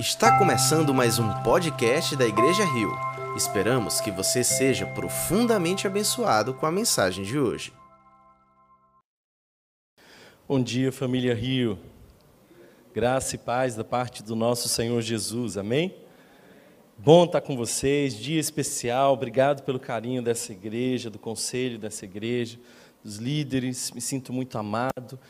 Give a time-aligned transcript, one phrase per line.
[0.00, 2.90] Está começando mais um podcast da Igreja Rio.
[3.36, 7.70] Esperamos que você seja profundamente abençoado com a mensagem de hoje.
[10.48, 11.78] Bom dia, família Rio.
[12.94, 15.58] Graça e paz da parte do nosso Senhor Jesus.
[15.58, 15.94] Amém?
[16.96, 19.12] Bom estar com vocês, dia especial.
[19.12, 22.58] Obrigado pelo carinho dessa igreja, do conselho dessa igreja,
[23.04, 23.90] dos líderes.
[23.90, 25.20] Me sinto muito amado.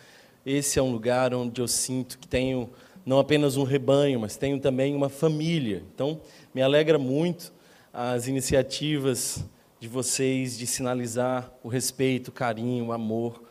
[0.46, 2.70] Esse é um lugar onde eu sinto que tenho
[3.10, 5.82] não apenas um rebanho, mas tenho também uma família.
[5.92, 6.20] Então,
[6.54, 7.52] me alegra muito
[7.92, 9.44] as iniciativas
[9.80, 13.42] de vocês de sinalizar o respeito, o carinho, o amor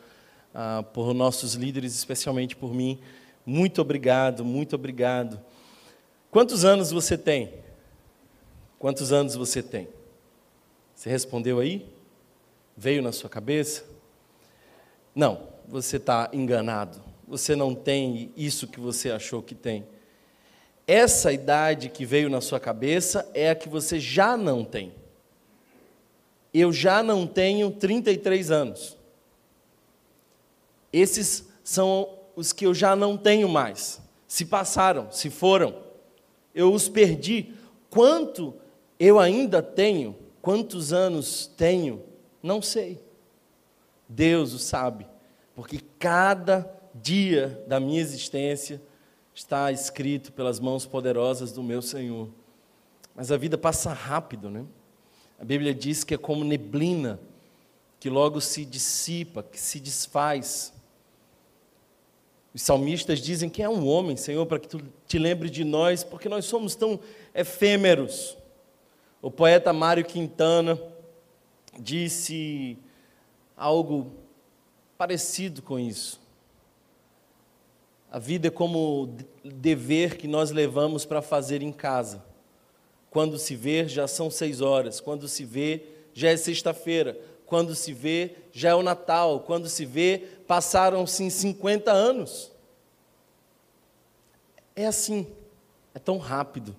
[0.56, 3.02] ah, por nossos líderes, especialmente por mim.
[3.46, 5.38] Muito obrigado, muito obrigado.
[6.32, 7.54] Quantos anos você tem?
[8.80, 9.90] Quantos anos você tem?
[10.96, 11.86] Você respondeu aí?
[12.78, 13.84] Veio na sua cabeça?
[15.14, 19.86] Não, você está enganado você não tem isso que você achou que tem.
[20.88, 24.92] Essa idade que veio na sua cabeça é a que você já não tem.
[26.52, 28.98] Eu já não tenho 33 anos.
[30.92, 34.02] Esses são os que eu já não tenho mais.
[34.28, 35.76] Se passaram, se foram,
[36.56, 37.54] eu os perdi.
[37.92, 38.56] Quanto
[39.00, 42.02] eu ainda tenho, quantos anos tenho,
[42.42, 43.00] não sei.
[44.08, 45.06] Deus o sabe,
[45.54, 48.82] porque cada dia da minha existência
[49.34, 52.30] está escrito pelas mãos poderosas do meu Senhor.
[53.16, 54.66] Mas a vida passa rápido, né?
[55.40, 57.20] A Bíblia diz que é como neblina,
[58.00, 60.74] que logo se dissipa, que se desfaz.
[62.54, 66.04] Os salmistas dizem que é um homem, Senhor, para que tu te lembre de nós,
[66.04, 67.00] porque nós somos tão
[67.34, 68.38] efêmeros.
[69.22, 70.80] O poeta Mário Quintana
[71.80, 72.78] disse
[73.56, 74.12] algo
[74.98, 76.20] parecido com isso.
[78.12, 82.24] A vida é como dever que nós levamos para fazer em casa.
[83.12, 85.00] Quando se vê, já são seis horas.
[85.00, 85.84] Quando se vê,
[86.14, 87.20] já é sexta-feira.
[87.46, 89.42] Quando se vê, já é o Natal.
[89.42, 92.52] Quando se vê, passaram-se 50 anos.
[94.76, 95.28] É assim,
[95.94, 96.76] é tão rápido.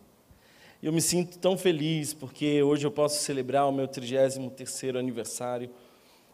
[0.82, 5.70] Eu me sinto tão feliz porque hoje eu posso celebrar o meu 33º aniversário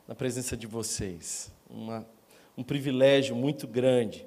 [0.06, 1.50] na presença de vocês.
[1.68, 2.06] Uma,
[2.56, 4.24] um privilégio muito grande.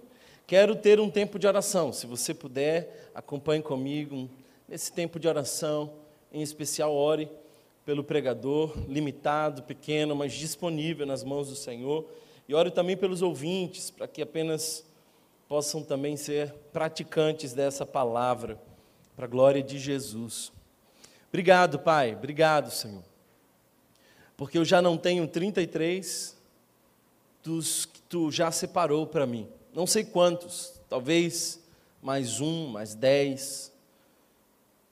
[0.49, 1.93] Quero ter um tempo de oração.
[1.93, 4.27] Se você puder, acompanhe comigo
[4.67, 5.93] nesse tempo de oração.
[6.33, 7.29] Em especial, ore
[7.85, 12.03] pelo pregador, limitado, pequeno, mas disponível nas mãos do Senhor.
[12.47, 14.83] E ore também pelos ouvintes, para que apenas
[15.47, 18.59] possam também ser praticantes dessa palavra,
[19.15, 20.51] para a glória de Jesus.
[21.27, 22.15] Obrigado, Pai.
[22.15, 23.03] Obrigado, Senhor.
[24.35, 26.35] Porque eu já não tenho 33
[27.43, 31.59] dos que tu já separou para mim não sei quantos, talvez
[32.01, 33.71] mais um, mais dez,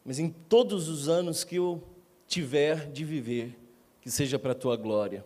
[0.06, 1.84] mas em todos os anos que eu
[2.28, 3.58] tiver de viver,
[4.02, 5.24] que seja para a tua glória.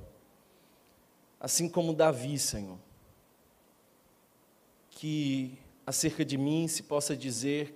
[1.39, 2.77] Assim como Davi, Senhor,
[4.89, 7.75] que acerca de mim se possa dizer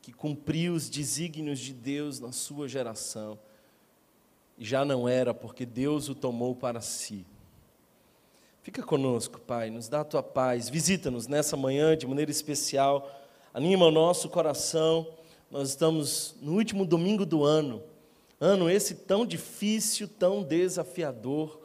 [0.00, 3.38] que cumpriu os desígnios de Deus na sua geração,
[4.58, 7.24] e já não era porque Deus o tomou para si.
[8.62, 13.10] Fica conosco, Pai, nos dá a tua paz, visita-nos nessa manhã de maneira especial,
[13.52, 15.04] anima o nosso coração.
[15.50, 17.82] Nós estamos no último domingo do ano,
[18.40, 21.60] ano esse tão difícil, tão desafiador,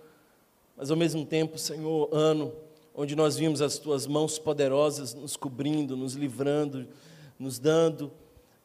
[0.75, 2.51] mas ao mesmo tempo, Senhor, ano
[2.95, 6.87] onde nós vimos as tuas mãos poderosas nos cobrindo, nos livrando,
[7.37, 8.11] nos dando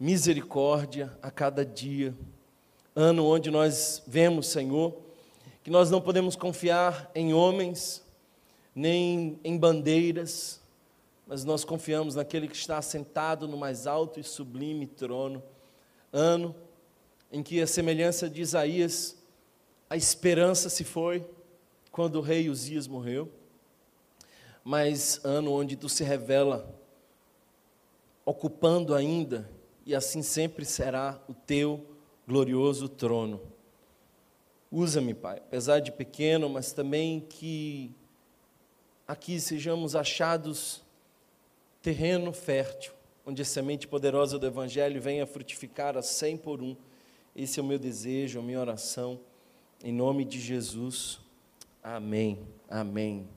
[0.01, 2.15] misericórdia a cada dia.
[2.97, 4.97] Ano onde nós vemos, Senhor,
[5.63, 8.03] que nós não podemos confiar em homens,
[8.75, 10.61] nem em bandeiras,
[11.27, 15.43] mas nós confiamos naquele que está sentado no mais alto e sublime trono.
[16.13, 16.55] Ano
[17.31, 19.17] em que a semelhança de Isaías,
[19.89, 21.25] a esperança se foi
[21.91, 23.31] quando o rei Uzias morreu,
[24.65, 26.79] mas ano onde tu se revela
[28.25, 29.51] ocupando ainda,
[29.85, 31.85] e assim sempre será o teu
[32.27, 33.41] glorioso trono.
[34.71, 37.95] Usa-me, Pai, apesar de pequeno, mas também que
[39.13, 40.81] aqui sejamos achados
[41.83, 42.95] terreno fértil,
[43.27, 46.75] onde a semente poderosa do Evangelho venha frutificar a cem por um.
[47.37, 49.21] Esse é o meu desejo, a minha oração,
[49.85, 51.21] em nome de Jesus.
[51.85, 52.39] Amém.
[52.71, 53.29] Amém.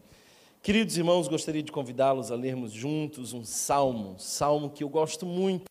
[0.63, 5.65] Queridos irmãos, gostaria de convidá-los a lermos juntos um salmo, salmo que eu gosto muito.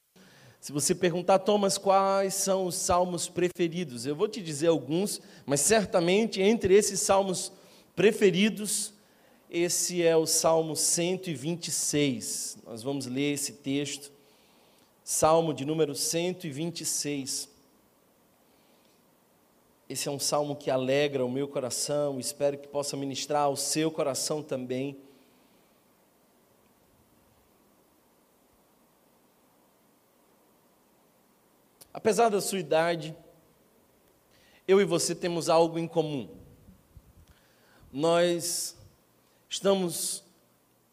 [0.60, 4.04] Se você perguntar, Thomas, quais são os salmos preferidos?
[4.04, 7.50] Eu vou te dizer alguns, mas certamente entre esses salmos
[7.96, 8.93] preferidos
[9.56, 12.58] esse é o Salmo 126.
[12.66, 14.10] Nós vamos ler esse texto
[15.04, 17.48] Salmo de número 126.
[19.88, 23.92] Esse é um salmo que alegra o meu coração, espero que possa ministrar ao seu
[23.92, 24.98] coração também.
[31.92, 33.14] Apesar da sua idade,
[34.66, 36.28] eu e você temos algo em comum.
[37.92, 38.76] Nós
[39.48, 40.24] estamos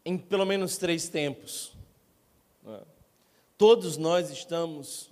[0.04, 1.72] em pelo menos três tempos.
[2.66, 2.80] É?
[3.56, 5.10] Todos nós estamos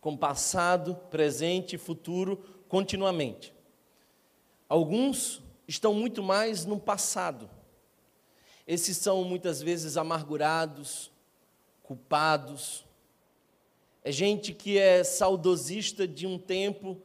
[0.00, 2.36] com passado, presente e futuro
[2.68, 3.54] continuamente.
[4.68, 7.48] Alguns estão muito mais no passado.
[8.66, 11.10] Esses são muitas vezes amargurados,
[11.82, 12.84] culpados.
[14.02, 17.00] É gente que é saudosista de um tempo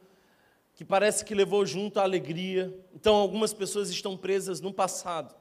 [0.74, 2.72] que parece que levou junto a alegria.
[2.94, 5.34] Então, algumas pessoas estão presas no passado.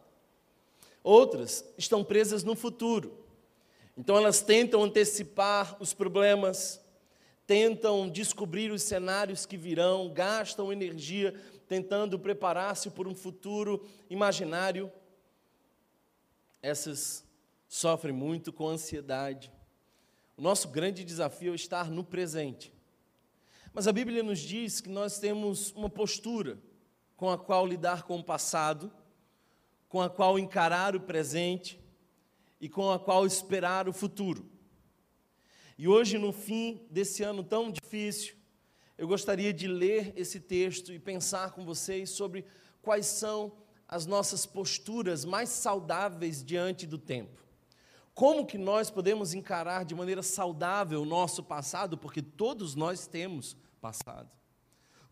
[1.04, 3.26] Outras estão presas no futuro.
[3.98, 6.80] Então, elas tentam antecipar os problemas,
[7.46, 11.34] tentam descobrir os cenários que virão, gastam energia
[11.68, 14.92] tentando preparar-se por um futuro imaginário.
[16.62, 17.26] Essas
[17.68, 19.52] sofrem muito com ansiedade.
[20.38, 22.74] O nosso grande desafio é estar no presente.
[23.74, 26.58] Mas a Bíblia nos diz que nós temos uma postura
[27.16, 28.92] com a qual lidar com o passado,
[29.88, 31.80] com a qual encarar o presente
[32.60, 34.50] e com a qual esperar o futuro.
[35.78, 38.36] E hoje, no fim desse ano tão difícil,
[38.98, 42.46] eu gostaria de ler esse texto e pensar com vocês sobre
[42.82, 43.52] quais são
[43.88, 47.46] as nossas posturas mais saudáveis diante do tempo.
[48.14, 53.56] Como que nós podemos encarar de maneira saudável o nosso passado, porque todos nós temos
[53.80, 54.32] passado.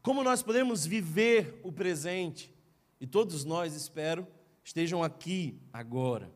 [0.02, 2.52] Como nós podemos viver o presente,
[3.00, 4.28] e todos nós, espero,
[4.66, 6.30] estejam aqui agora.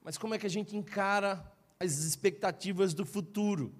[0.00, 1.52] Mas como é que a gente encara
[1.82, 3.74] as expectativas do futuro.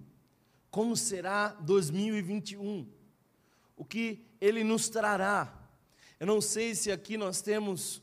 [0.70, 2.88] Como será 2021?
[3.76, 5.56] O que ele nos trará?
[6.18, 8.02] Eu não sei se aqui nós temos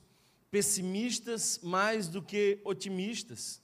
[0.50, 3.62] pessimistas mais do que otimistas.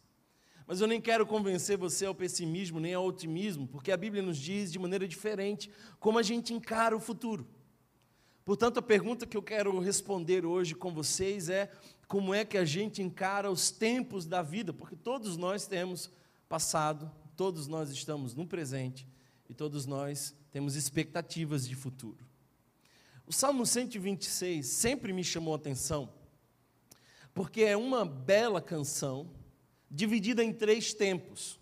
[0.67, 4.37] Mas eu nem quero convencer você ao pessimismo nem ao otimismo, porque a Bíblia nos
[4.37, 7.47] diz de maneira diferente como a gente encara o futuro.
[8.45, 11.71] Portanto, a pergunta que eu quero responder hoje com vocês é:
[12.07, 14.71] como é que a gente encara os tempos da vida?
[14.71, 16.11] Porque todos nós temos
[16.47, 19.07] passado, todos nós estamos no presente
[19.49, 22.23] e todos nós temos expectativas de futuro.
[23.25, 26.13] O Salmo 126 sempre me chamou a atenção,
[27.33, 29.31] porque é uma bela canção
[29.89, 31.59] dividida em três tempos.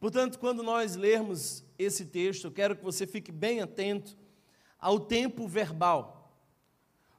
[0.00, 4.16] Portanto, quando nós lermos esse texto, eu quero que você fique bem atento
[4.78, 6.36] ao tempo verbal,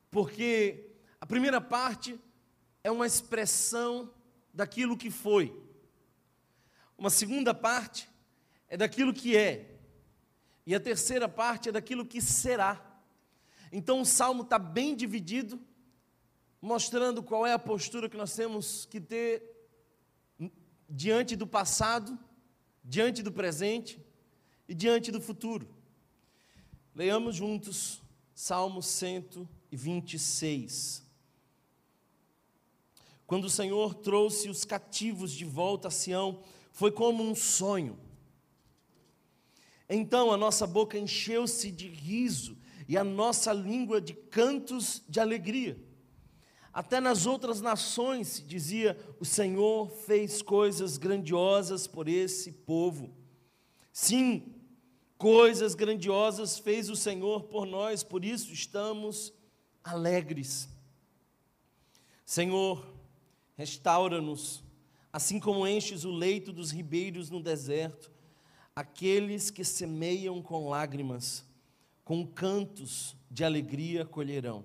[0.09, 2.19] porque a primeira parte
[2.83, 4.13] é uma expressão
[4.53, 5.55] daquilo que foi.
[6.97, 8.09] Uma segunda parte
[8.67, 9.77] é daquilo que é.
[10.65, 12.83] E a terceira parte é daquilo que será.
[13.71, 15.59] Então o salmo está bem dividido,
[16.61, 19.43] mostrando qual é a postura que nós temos que ter
[20.89, 22.17] diante do passado,
[22.83, 24.03] diante do presente
[24.67, 25.76] e diante do futuro.
[26.97, 28.01] Leiamos juntos
[28.33, 31.05] Salmo 126.
[33.27, 37.99] Quando o Senhor trouxe os cativos de volta a Sião, foi como um sonho.
[39.87, 42.57] Então a nossa boca encheu-se de riso
[42.87, 45.79] e a nossa língua de cantos de alegria.
[46.73, 53.13] Até nas outras nações se dizia: o Senhor fez coisas grandiosas por esse povo.
[53.93, 54.56] Sim,
[55.17, 59.33] coisas grandiosas fez o Senhor por nós, por isso estamos
[59.83, 60.69] alegres.
[62.25, 62.85] Senhor,
[63.55, 64.63] restaura-nos
[65.11, 68.11] assim como enches o leito dos ribeiros no deserto,
[68.75, 71.43] aqueles que semeiam com lágrimas,
[72.03, 74.63] com cantos de alegria colherão.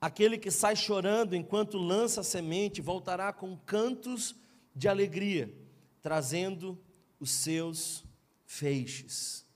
[0.00, 4.34] Aquele que sai chorando enquanto lança a semente voltará com cantos
[4.74, 5.52] de alegria,
[6.02, 6.76] trazendo
[7.20, 8.04] os seus
[8.46, 9.47] feixes.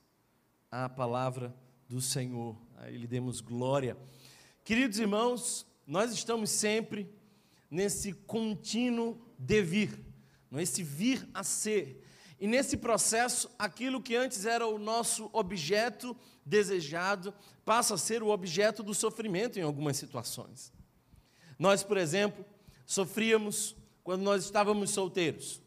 [0.73, 1.55] A palavra
[1.89, 3.97] do Senhor, a Ele demos glória.
[4.65, 7.09] Queridos irmãos, nós estamos sempre
[7.71, 10.13] nesse contínuo devir
[10.61, 12.05] esse vir a ser.
[12.39, 17.33] E nesse processo, aquilo que antes era o nosso objeto desejado
[17.65, 20.73] passa a ser o objeto do sofrimento em algumas situações.
[21.59, 22.45] Nós, por exemplo,
[22.85, 25.63] sofríamos quando nós estávamos solteiros.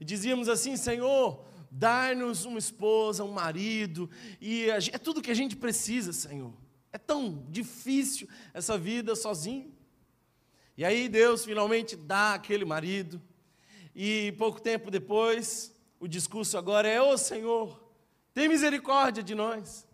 [0.00, 4.10] E dizíamos assim: Senhor, dá-nos uma esposa, um marido,
[4.40, 6.52] e é tudo que a gente precisa, Senhor.
[6.92, 9.72] É tão difícil essa vida sozinho.
[10.76, 13.20] E aí Deus finalmente dá aquele marido,
[13.94, 17.82] e pouco tempo depois, o discurso agora é: Ô oh, Senhor,
[18.32, 19.86] tem misericórdia de nós.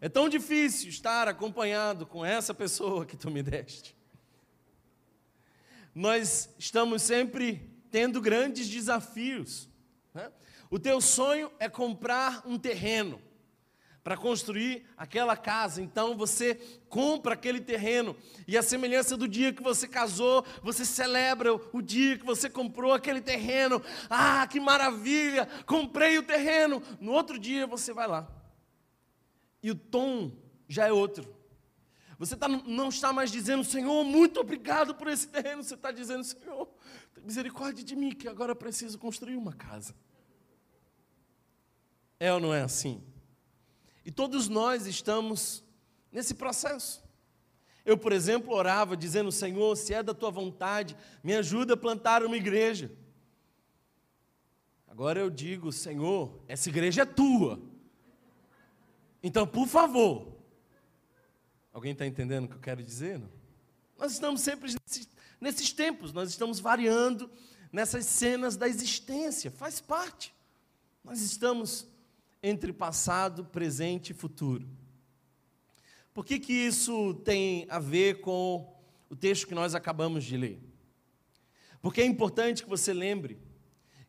[0.00, 3.94] É tão difícil estar acompanhado com essa pessoa que tu me deste.
[5.94, 9.68] Nós estamos sempre tendo grandes desafios.
[10.14, 10.30] Né?
[10.70, 13.20] O teu sonho é comprar um terreno
[14.04, 15.82] para construir aquela casa.
[15.82, 16.54] Então você
[16.88, 22.16] compra aquele terreno e a semelhança do dia que você casou, você celebra o dia
[22.16, 23.82] que você comprou aquele terreno.
[24.08, 25.46] Ah, que maravilha!
[25.66, 26.80] Comprei o terreno.
[27.00, 28.28] No outro dia você vai lá.
[29.62, 30.32] E o tom
[30.68, 31.36] já é outro.
[32.16, 35.62] Você tá, não está mais dizendo, Senhor, muito obrigado por esse terreno.
[35.62, 36.68] Você está dizendo, Senhor,
[37.24, 39.94] misericórdia de mim, que agora preciso construir uma casa.
[42.20, 43.02] É ou não é assim?
[44.04, 45.64] E todos nós estamos
[46.12, 47.02] nesse processo.
[47.84, 52.22] Eu, por exemplo, orava dizendo: Senhor, se é da tua vontade, me ajuda a plantar
[52.22, 52.92] uma igreja.
[54.86, 57.58] Agora eu digo: Senhor, essa igreja é tua.
[59.22, 60.38] Então, por favor.
[61.72, 63.18] Alguém está entendendo o que eu quero dizer?
[63.18, 63.30] Não?
[63.96, 65.08] Nós estamos sempre nesses,
[65.40, 67.30] nesses tempos, nós estamos variando
[67.72, 70.34] nessas cenas da existência, faz parte.
[71.04, 71.86] Nós estamos
[72.42, 74.66] entre passado, presente e futuro.
[76.12, 78.74] Por que, que isso tem a ver com
[79.08, 80.60] o texto que nós acabamos de ler?
[81.80, 83.38] Porque é importante que você lembre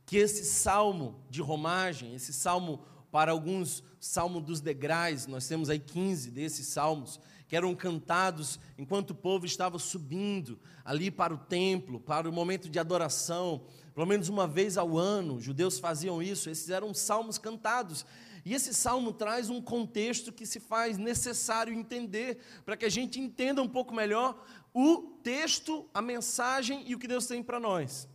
[0.06, 5.80] que esse salmo de romagem, esse salmo para alguns, salmo dos degraus, nós temos aí
[5.80, 7.20] 15 desses salmos,
[7.52, 12.70] que eram cantados enquanto o povo estava subindo ali para o templo, para o momento
[12.70, 17.38] de adoração, pelo menos uma vez ao ano, os judeus faziam isso, esses eram salmos
[17.38, 18.06] cantados.
[18.46, 23.20] E esse salmo traz um contexto que se faz necessário entender, para que a gente
[23.20, 24.42] entenda um pouco melhor
[24.74, 28.08] o texto, a mensagem e o que Deus tem para nós.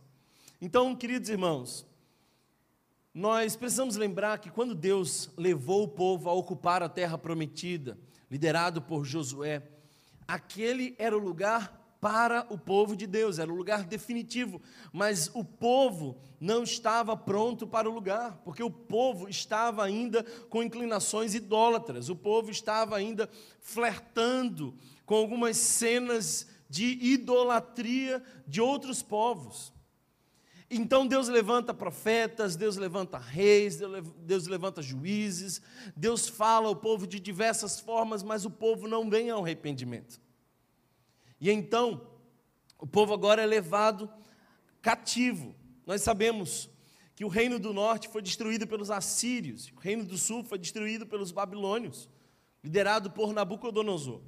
[0.59, 1.85] Então, queridos irmãos,
[3.13, 7.99] nós precisamos lembrar que quando Deus levou o povo a ocupar a terra prometida,
[8.29, 9.63] liderado por Josué,
[10.27, 14.61] aquele era o lugar para o povo de Deus, era o lugar definitivo,
[14.93, 20.61] mas o povo não estava pronto para o lugar, porque o povo estava ainda com
[20.61, 23.29] inclinações idólatras, o povo estava ainda
[23.59, 29.73] flertando com algumas cenas de idolatria de outros povos.
[30.69, 33.79] Então Deus levanta profetas, Deus levanta reis,
[34.19, 35.61] Deus levanta juízes,
[35.95, 40.19] Deus fala ao povo de diversas formas, mas o povo não vem ao arrependimento.
[41.39, 42.05] E então,
[42.77, 44.11] o povo agora é levado
[44.81, 45.55] cativo.
[45.85, 46.69] Nós sabemos
[47.15, 51.07] que o reino do norte foi destruído pelos assírios, o reino do sul foi destruído
[51.07, 52.09] pelos babilônios,
[52.61, 54.21] liderado por Nabucodonosor.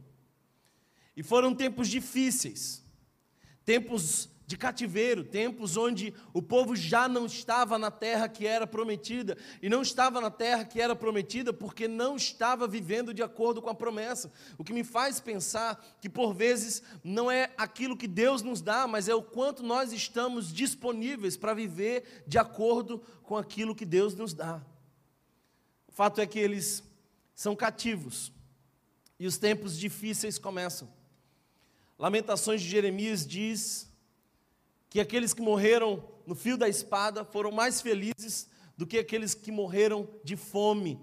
[1.15, 2.83] E foram tempos difíceis,
[3.65, 9.37] tempos de cativeiro, tempos onde o povo já não estava na terra que era prometida,
[9.61, 13.69] e não estava na terra que era prometida porque não estava vivendo de acordo com
[13.69, 14.33] a promessa.
[14.57, 18.87] O que me faz pensar que por vezes não é aquilo que Deus nos dá,
[18.87, 24.15] mas é o quanto nós estamos disponíveis para viver de acordo com aquilo que Deus
[24.15, 24.59] nos dá.
[25.87, 26.83] O fato é que eles
[27.35, 28.33] são cativos
[29.19, 30.91] e os tempos difíceis começam.
[31.99, 33.88] Lamentações de Jeremias diz
[34.89, 39.51] que aqueles que morreram no fio da espada foram mais felizes do que aqueles que
[39.51, 40.99] morreram de fome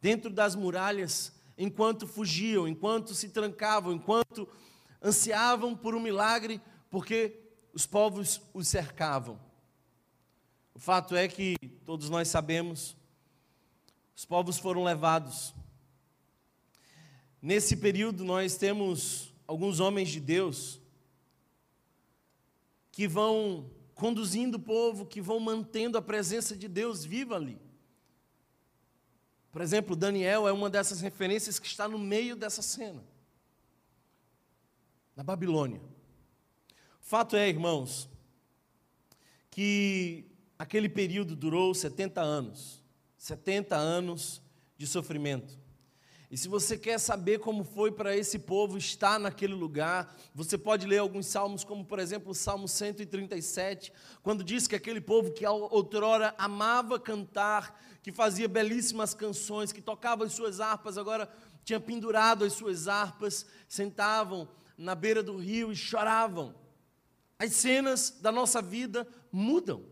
[0.00, 4.48] dentro das muralhas, enquanto fugiam, enquanto se trancavam, enquanto
[5.02, 7.38] ansiavam por um milagre, porque
[7.72, 9.38] os povos os cercavam.
[10.74, 12.96] O fato é que todos nós sabemos,
[14.16, 15.54] os povos foram levados.
[17.40, 20.79] Nesse período nós temos alguns homens de Deus
[22.90, 27.60] que vão conduzindo o povo, que vão mantendo a presença de Deus viva ali.
[29.52, 33.04] Por exemplo, Daniel é uma dessas referências que está no meio dessa cena.
[35.14, 35.82] Na Babilônia.
[37.00, 38.08] Fato é, irmãos,
[39.50, 40.24] que
[40.58, 42.82] aquele período durou 70 anos.
[43.18, 44.40] 70 anos
[44.78, 45.59] de sofrimento.
[46.30, 50.86] E se você quer saber como foi para esse povo estar naquele lugar, você pode
[50.86, 55.44] ler alguns salmos, como por exemplo o Salmo 137, quando diz que aquele povo que
[55.44, 61.28] outrora amava cantar, que fazia belíssimas canções, que tocava as suas harpas, agora
[61.64, 66.54] tinha pendurado as suas harpas, sentavam na beira do rio e choravam.
[67.40, 69.84] As cenas da nossa vida mudam.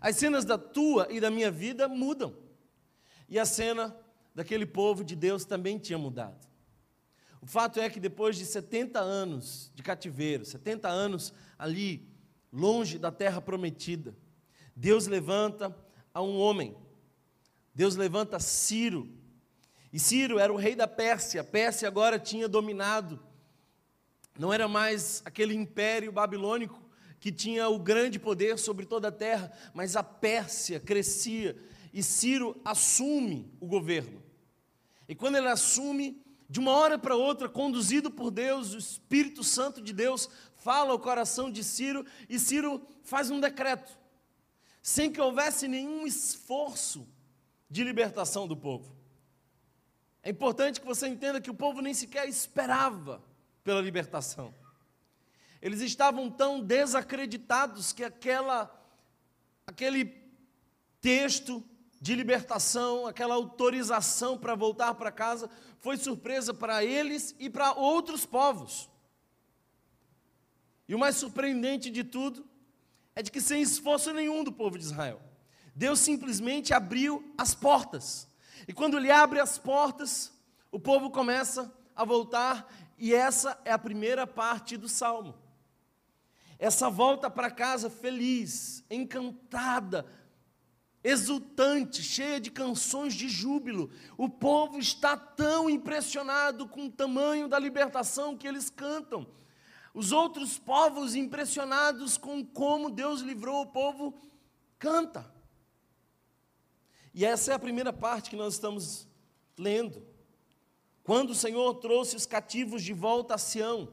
[0.00, 2.32] As cenas da tua e da minha vida mudam.
[3.28, 3.96] E a cena
[4.34, 6.46] daquele povo de Deus também tinha mudado.
[7.40, 12.08] O fato é que depois de 70 anos de cativeiro, 70 anos ali,
[12.52, 14.14] longe da terra prometida,
[14.76, 15.76] Deus levanta
[16.14, 16.76] a um homem.
[17.74, 19.08] Deus levanta Ciro.
[19.92, 21.40] E Ciro era o rei da Pérsia.
[21.40, 23.20] A Pérsia agora tinha dominado.
[24.38, 26.80] Não era mais aquele império babilônico
[27.18, 31.56] que tinha o grande poder sobre toda a terra, mas a Pérsia crescia
[31.92, 34.22] e Ciro assume o governo.
[35.08, 39.80] E quando ele assume, de uma hora para outra, conduzido por Deus, o Espírito Santo
[39.80, 43.98] de Deus fala ao coração de Ciro e Ciro faz um decreto,
[44.80, 47.08] sem que houvesse nenhum esforço
[47.68, 48.96] de libertação do povo.
[50.22, 53.22] É importante que você entenda que o povo nem sequer esperava
[53.64, 54.54] pela libertação.
[55.60, 58.78] Eles estavam tão desacreditados que aquela
[59.66, 60.22] aquele
[61.00, 61.64] texto
[62.02, 68.26] de libertação, aquela autorização para voltar para casa, foi surpresa para eles e para outros
[68.26, 68.90] povos.
[70.88, 72.44] E o mais surpreendente de tudo
[73.14, 75.22] é de que, sem esforço nenhum do povo de Israel,
[75.76, 78.26] Deus simplesmente abriu as portas.
[78.66, 80.32] E quando Ele abre as portas,
[80.72, 82.68] o povo começa a voltar,
[82.98, 85.38] e essa é a primeira parte do salmo.
[86.58, 90.04] Essa volta para casa feliz, encantada,
[91.04, 93.90] exultante, cheia de canções de júbilo.
[94.16, 99.26] O povo está tão impressionado com o tamanho da libertação que eles cantam.
[99.92, 104.14] Os outros povos impressionados com como Deus livrou o povo
[104.78, 105.30] canta.
[107.12, 109.06] E essa é a primeira parte que nós estamos
[109.58, 110.06] lendo.
[111.02, 113.92] Quando o Senhor trouxe os cativos de volta a Sião.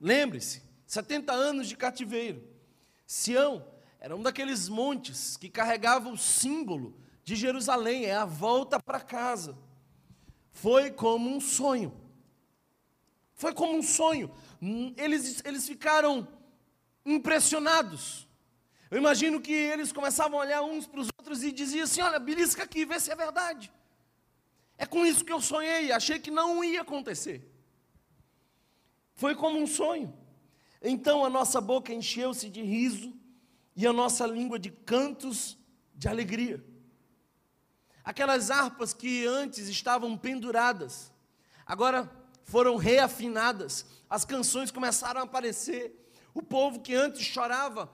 [0.00, 2.46] Lembre-se, 70 anos de cativeiro.
[3.06, 3.66] Sião
[4.00, 9.58] era um daqueles montes que carregava o símbolo de Jerusalém, é a volta para casa.
[10.52, 11.92] Foi como um sonho.
[13.34, 14.30] Foi como um sonho.
[14.96, 16.26] Eles, eles ficaram
[17.04, 18.26] impressionados.
[18.90, 22.18] Eu imagino que eles começavam a olhar uns para os outros e diziam assim: Olha,
[22.18, 23.70] belisca aqui, vê se é verdade.
[24.78, 27.52] É com isso que eu sonhei, achei que não ia acontecer.
[29.14, 30.16] Foi como um sonho.
[30.80, 33.17] Então a nossa boca encheu-se de riso
[33.78, 35.56] e a nossa língua de cantos
[35.94, 36.64] de alegria.
[38.02, 41.12] Aquelas harpas que antes estavam penduradas,
[41.64, 42.10] agora
[42.42, 46.10] foram reafinadas, as canções começaram a aparecer.
[46.34, 47.88] O povo que antes chorava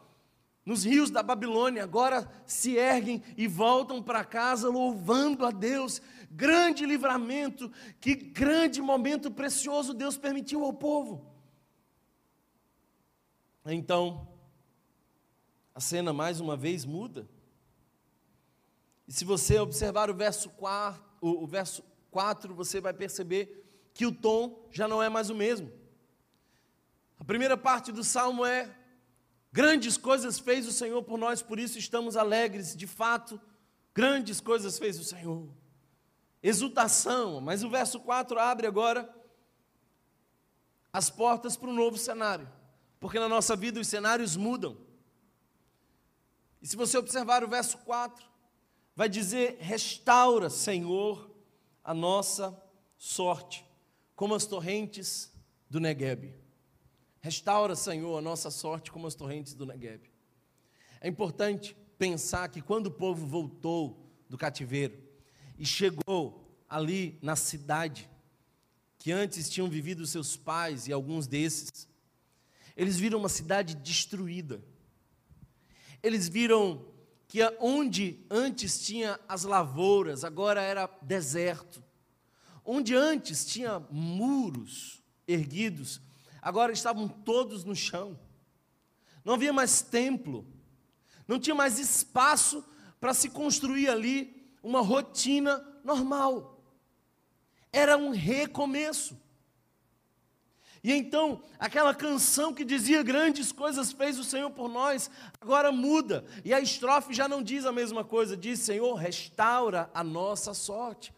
[0.64, 6.00] nos rios da Babilônia, agora se erguem e voltam para casa louvando a Deus.
[6.30, 7.70] Grande livramento,
[8.00, 11.30] que grande momento precioso Deus permitiu ao povo.
[13.66, 14.33] Então,
[15.74, 17.28] a cena mais uma vez muda.
[19.08, 24.12] E se você observar o verso 4, o, verso 4, você vai perceber que o
[24.12, 25.70] tom já não é mais o mesmo.
[27.18, 28.74] A primeira parte do salmo é:
[29.52, 32.74] Grandes coisas fez o Senhor por nós, por isso estamos alegres.
[32.76, 33.40] De fato,
[33.94, 35.48] grandes coisas fez o Senhor.
[36.42, 39.12] Exultação, mas o verso 4 abre agora
[40.92, 42.48] as portas para um novo cenário,
[43.00, 44.83] porque na nossa vida os cenários mudam.
[46.64, 48.24] E se você observar o verso 4,
[48.96, 51.30] vai dizer: Restaura, Senhor,
[51.84, 52.58] a nossa
[52.96, 53.62] sorte,
[54.16, 55.30] como as torrentes
[55.68, 56.34] do Negueb.
[57.20, 60.10] Restaura, Senhor, a nossa sorte como as torrentes do Negueb.
[61.02, 64.96] É importante pensar que quando o povo voltou do cativeiro
[65.58, 68.08] e chegou ali na cidade,
[68.98, 71.86] que antes tinham vivido seus pais e alguns desses,
[72.74, 74.64] eles viram uma cidade destruída
[76.04, 76.84] eles viram
[77.26, 81.82] que onde antes tinha as lavouras, agora era deserto.
[82.62, 86.02] Onde antes tinha muros erguidos,
[86.42, 88.20] agora estavam todos no chão.
[89.24, 90.46] Não havia mais templo,
[91.26, 92.62] não tinha mais espaço
[93.00, 96.62] para se construir ali uma rotina normal.
[97.72, 99.18] Era um recomeço.
[100.84, 106.26] E então, aquela canção que dizia grandes coisas fez o Senhor por nós, agora muda.
[106.44, 111.10] E a estrofe já não diz a mesma coisa, diz: Senhor, restaura a nossa sorte.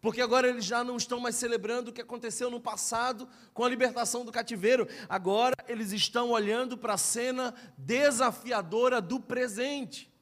[0.00, 3.68] Porque agora eles já não estão mais celebrando o que aconteceu no passado com a
[3.68, 4.88] libertação do cativeiro.
[5.08, 10.12] Agora eles estão olhando para a cena desafiadora do presente.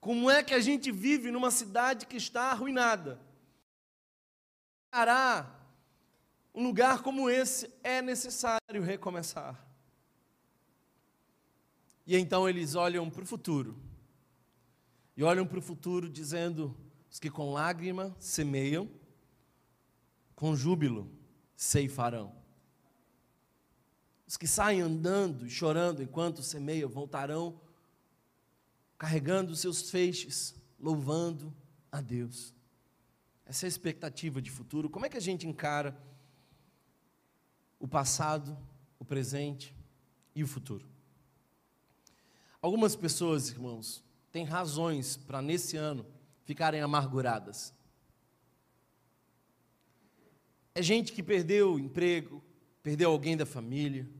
[0.00, 3.20] Como é que a gente vive numa cidade que está arruinada?
[4.90, 5.55] Pará
[6.56, 9.62] um lugar como esse é necessário recomeçar.
[12.06, 13.76] E então eles olham para o futuro.
[15.14, 16.74] E olham para o futuro dizendo:
[17.10, 18.88] os que com lágrima semeiam,
[20.34, 21.12] com júbilo
[21.54, 22.34] ceifarão.
[24.26, 27.60] Os que saem andando e chorando enquanto semeiam voltarão
[28.98, 31.54] carregando seus feixes louvando
[31.92, 32.54] a Deus.
[33.44, 34.88] Essa é a expectativa de futuro.
[34.88, 35.96] Como é que a gente encara
[37.86, 38.58] o passado,
[38.98, 39.72] o presente
[40.34, 40.84] e o futuro?
[42.60, 46.04] Algumas pessoas, irmãos, têm razões para nesse ano
[46.44, 47.72] ficarem amarguradas.
[50.74, 52.42] É gente que perdeu o emprego,
[52.82, 54.10] perdeu alguém da família,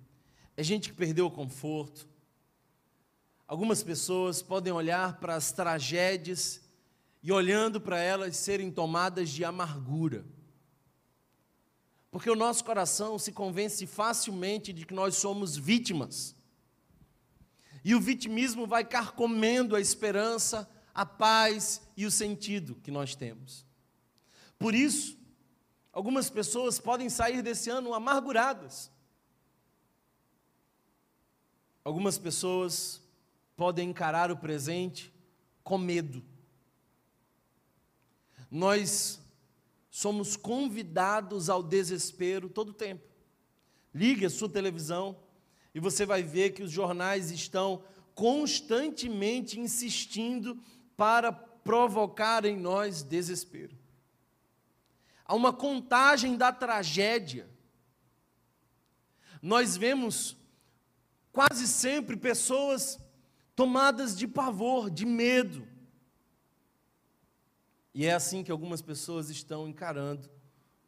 [0.57, 2.09] é gente que perdeu o conforto.
[3.49, 6.63] Algumas pessoas podem olhar para as tragédias
[7.21, 10.25] e, olhando para elas, serem tomadas de amargura.
[12.17, 16.35] Porque o nosso coração se convence facilmente de que nós somos vítimas.
[17.85, 23.67] E o vitimismo vai carcomendo a esperança, a paz e o sentido que nós temos.
[24.59, 25.19] Por isso,
[25.93, 28.91] algumas pessoas podem sair desse ano amarguradas.
[31.85, 33.03] Algumas pessoas
[33.55, 35.13] podem encarar o presente
[35.63, 36.25] com medo.
[38.51, 39.21] Nós
[39.97, 43.09] somos convidados ao desespero todo o tempo.
[43.95, 45.17] Ligue a sua televisão
[45.75, 47.83] e você vai ver que os jornais estão
[48.15, 50.63] constantemente insistindo
[50.99, 53.75] para provocar em nós desespero.
[55.25, 57.49] Há uma contagem da tragédia.
[59.41, 60.37] Nós vemos
[61.33, 62.99] quase sempre pessoas
[63.55, 65.67] tomadas de pavor, de medo.
[67.97, 70.29] E é assim que algumas pessoas estão encarando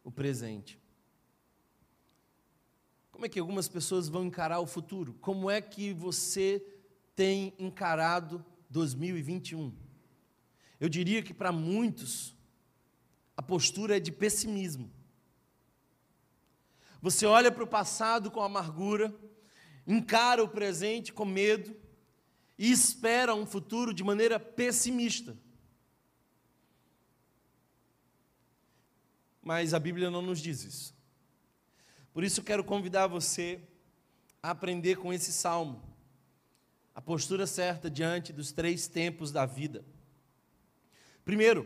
[0.03, 0.79] o presente.
[3.11, 5.15] Como é que algumas pessoas vão encarar o futuro?
[5.15, 6.63] Como é que você
[7.15, 9.75] tem encarado 2021?
[10.79, 12.37] Eu diria que para muitos
[13.35, 14.91] a postura é de pessimismo.
[17.01, 19.11] Você olha para o passado com amargura,
[19.87, 21.75] encara o presente com medo
[22.55, 25.35] e espera um futuro de maneira pessimista.
[29.49, 30.95] Mas a Bíblia não nos diz isso.
[32.13, 33.59] Por isso quero convidar você
[34.43, 35.81] a aprender com esse salmo,
[36.93, 39.83] a postura certa diante dos três tempos da vida.
[41.25, 41.65] Primeiro,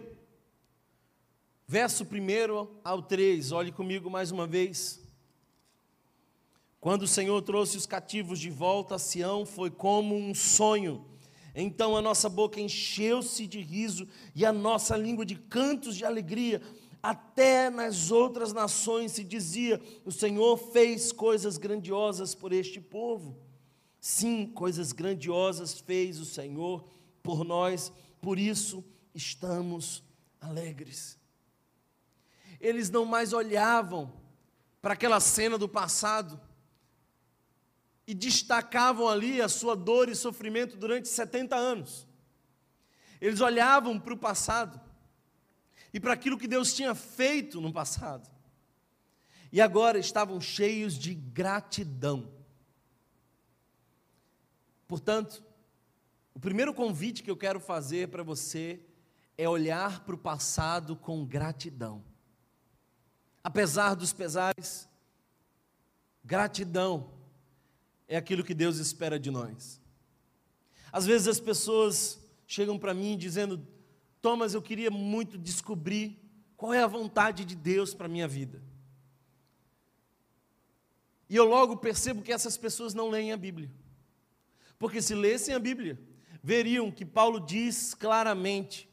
[1.67, 5.06] verso 1 ao 3, olhe comigo mais uma vez.
[6.80, 11.06] Quando o Senhor trouxe os cativos de volta a Sião, foi como um sonho.
[11.54, 16.62] Então a nossa boca encheu-se de riso e a nossa língua de cantos de alegria.
[17.03, 23.37] Até nas outras nações se dizia: O Senhor fez coisas grandiosas por este povo.
[23.99, 26.87] Sim, coisas grandiosas fez o Senhor
[27.21, 28.81] por nós, por isso
[29.13, 30.01] estamos
[30.39, 31.19] alegres.
[32.59, 34.13] Eles não mais olhavam
[34.81, 36.39] para aquela cena do passado
[38.07, 42.07] e destacavam ali a sua dor e sofrimento durante 70 anos.
[43.19, 44.83] Eles olhavam para o passado
[45.93, 48.29] e para aquilo que Deus tinha feito no passado.
[49.51, 52.32] E agora estavam cheios de gratidão.
[54.88, 55.43] Portanto,
[56.34, 58.79] o primeiro convite que eu quero fazer para você
[59.38, 62.03] é olhar para o passado com gratidão.
[63.43, 64.89] Apesar dos pesares,
[66.23, 67.12] gratidão
[68.08, 69.79] é aquilo que Deus espera de nós.
[70.91, 73.65] Às vezes as pessoas chegam para mim dizendo:
[74.23, 76.17] Thomas, eu queria muito descobrir
[76.55, 78.63] qual é a vontade de Deus para a minha vida.
[81.29, 83.69] E eu logo percebo que essas pessoas não leem a Bíblia.
[84.79, 86.01] Porque se lessem a Bíblia,
[86.41, 88.89] veriam que Paulo diz claramente: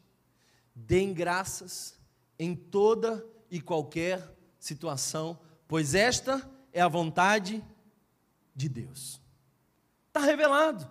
[0.75, 1.97] deem graças
[2.37, 5.39] em toda e qualquer situação,
[5.69, 7.65] pois esta é a vontade
[8.53, 9.21] de Deus.
[10.09, 10.91] Está revelado.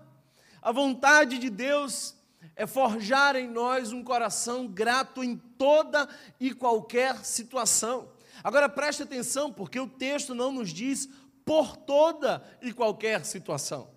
[0.62, 2.16] A vontade de Deus
[2.60, 8.12] é forjar em nós um coração grato em toda e qualquer situação.
[8.44, 11.08] Agora preste atenção, porque o texto não nos diz
[11.46, 13.90] por toda e qualquer situação.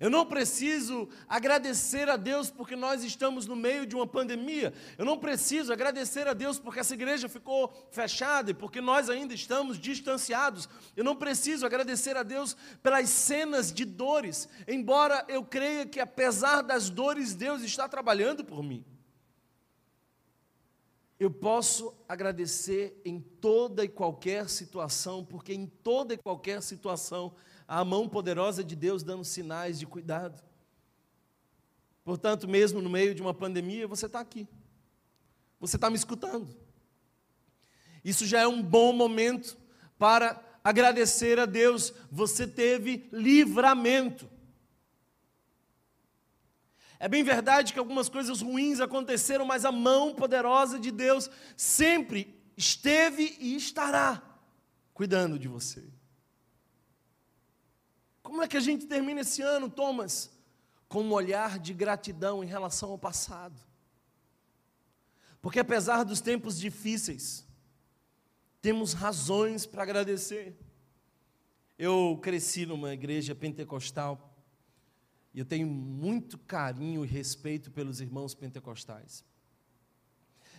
[0.00, 4.72] Eu não preciso agradecer a Deus porque nós estamos no meio de uma pandemia.
[4.98, 9.34] Eu não preciso agradecer a Deus porque essa igreja ficou fechada e porque nós ainda
[9.34, 10.68] estamos distanciados.
[10.96, 16.62] Eu não preciso agradecer a Deus pelas cenas de dores, embora eu creia que apesar
[16.62, 18.84] das dores, Deus está trabalhando por mim.
[21.18, 27.34] Eu posso agradecer em toda e qualquer situação, porque em toda e qualquer situação
[27.74, 30.40] a mão poderosa de Deus dando sinais de cuidado.
[32.04, 34.46] Portanto, mesmo no meio de uma pandemia, você está aqui.
[35.58, 36.56] Você está me escutando.
[38.04, 39.58] Isso já é um bom momento
[39.98, 41.92] para agradecer a Deus.
[42.12, 44.30] Você teve livramento.
[47.00, 52.40] É bem verdade que algumas coisas ruins aconteceram, mas a mão poderosa de Deus sempre
[52.56, 54.22] esteve e estará
[54.92, 55.82] cuidando de você.
[58.24, 60.30] Como é que a gente termina esse ano, Thomas?
[60.88, 63.60] Com um olhar de gratidão em relação ao passado.
[65.42, 67.46] Porque apesar dos tempos difíceis,
[68.62, 70.58] temos razões para agradecer.
[71.78, 74.34] Eu cresci numa igreja pentecostal
[75.34, 79.22] e eu tenho muito carinho e respeito pelos irmãos pentecostais.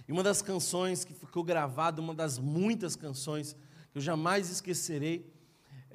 [0.07, 3.53] E uma das canções que ficou gravada, uma das muitas canções
[3.91, 5.33] que eu jamais esquecerei,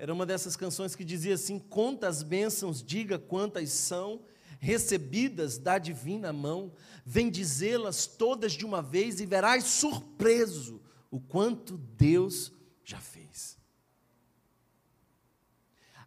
[0.01, 4.23] era uma dessas canções que dizia assim: Conta as bênçãos, diga quantas são,
[4.59, 6.73] recebidas da divina mão,
[7.05, 12.51] vem dizê-las todas de uma vez e verás surpreso o quanto Deus
[12.83, 13.59] já fez.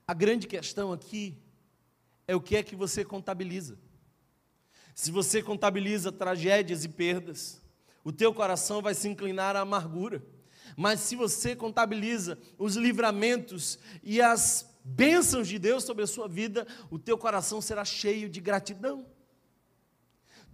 [0.08, 1.38] A grande questão aqui
[2.27, 3.77] é o que é que você contabiliza.
[4.95, 7.62] Se você contabiliza tragédias e perdas,
[8.03, 10.25] o teu coração vai se inclinar à amargura.
[10.75, 16.67] Mas se você contabiliza os livramentos e as bênçãos de Deus sobre a sua vida,
[16.89, 19.05] o teu coração será cheio de gratidão.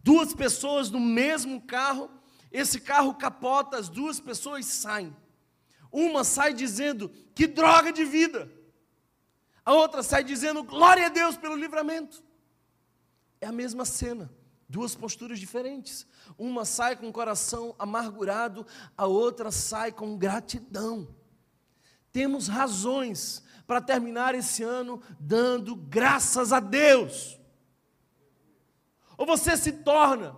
[0.03, 2.09] Duas pessoas no mesmo carro,
[2.51, 5.15] esse carro capota, as duas pessoas saem.
[5.91, 8.51] Uma sai dizendo: "Que droga de vida!"
[9.65, 12.23] A outra sai dizendo: Glória a Deus pelo livramento.
[13.39, 14.31] É a mesma cena,
[14.69, 16.05] duas posturas diferentes.
[16.37, 21.07] Uma sai com o coração amargurado, a outra sai com gratidão.
[22.11, 27.39] Temos razões para terminar esse ano dando graças a Deus.
[29.17, 30.35] Ou você se torna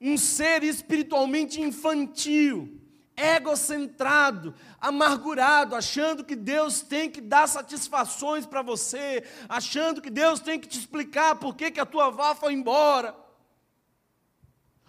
[0.00, 2.80] um ser espiritualmente infantil,
[3.16, 10.60] egocentrado, amargurado, achando que Deus tem que dar satisfações para você, achando que Deus tem
[10.60, 13.25] que te explicar por que, que a tua avó foi embora.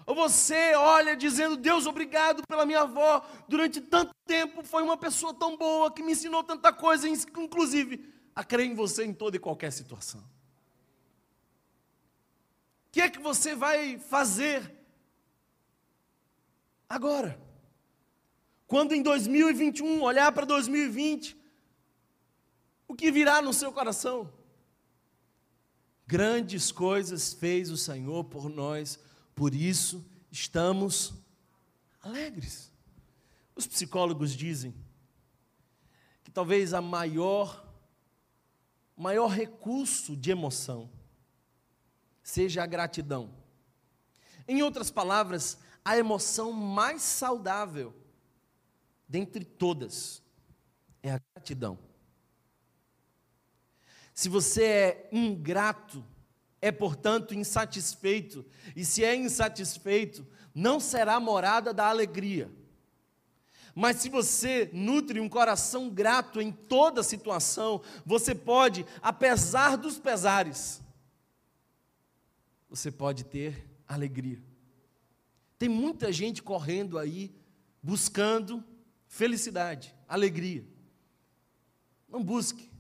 [0.08, 5.34] Ou você olha dizendo, Deus, obrigado pela minha avó, durante tanto tempo foi uma pessoa
[5.34, 9.40] tão boa, que me ensinou tanta coisa, inclusive a crer em você em toda e
[9.40, 10.22] qualquer situação.
[10.22, 10.26] O
[12.94, 14.74] que é que você vai fazer
[16.88, 17.38] agora?
[18.66, 21.36] Quando em 2021 olhar para 2020,
[22.88, 24.32] o que virá no seu coração?
[26.06, 28.98] Grandes coisas fez o Senhor por nós,
[29.38, 31.14] por isso estamos
[32.02, 32.74] alegres.
[33.56, 34.76] Os psicólogos dizem
[36.24, 37.66] que talvez a maior
[38.98, 40.90] maior recurso de emoção
[42.24, 43.32] seja a gratidão.
[44.48, 47.94] Em outras palavras, a emoção mais saudável
[49.08, 50.24] dentre todas,
[51.02, 51.80] é a gratidão.
[54.14, 56.04] Se você é ingrato,
[56.68, 62.52] é portanto insatisfeito, e se é insatisfeito, não será morada da alegria.
[63.76, 70.82] Mas se você nutre um coração grato em toda situação, você pode, apesar dos pesares,
[72.68, 74.42] você pode ter alegria.
[75.60, 77.36] Tem muita gente correndo aí,
[77.82, 78.64] buscando
[79.08, 80.66] felicidade, alegria.
[82.10, 82.72] Não busque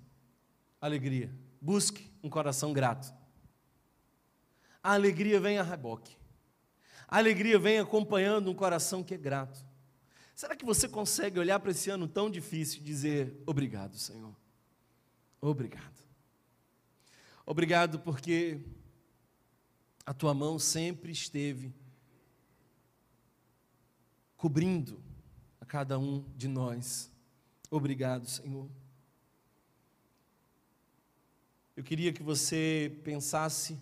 [0.81, 3.16] alegria, busque um coração grato.
[4.87, 6.15] A alegria vem a reboque.
[7.09, 9.59] A alegria vem acompanhando um coração que é grato.
[10.33, 14.33] Será que você consegue olhar para esse ano tão difícil e dizer obrigado, Senhor?
[15.41, 16.05] Obrigado.
[17.45, 18.61] Obrigado porque
[20.05, 21.75] a tua mão sempre esteve
[24.37, 25.03] cobrindo
[25.67, 27.11] cada um de nós.
[27.69, 28.69] Obrigado, Senhor.
[31.75, 33.77] Eu queria que você pensasse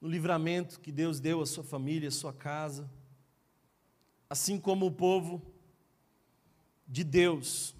[0.00, 2.90] no livramento que Deus deu à sua família, à sua casa,
[4.30, 5.42] assim como o povo
[6.86, 7.74] de Deus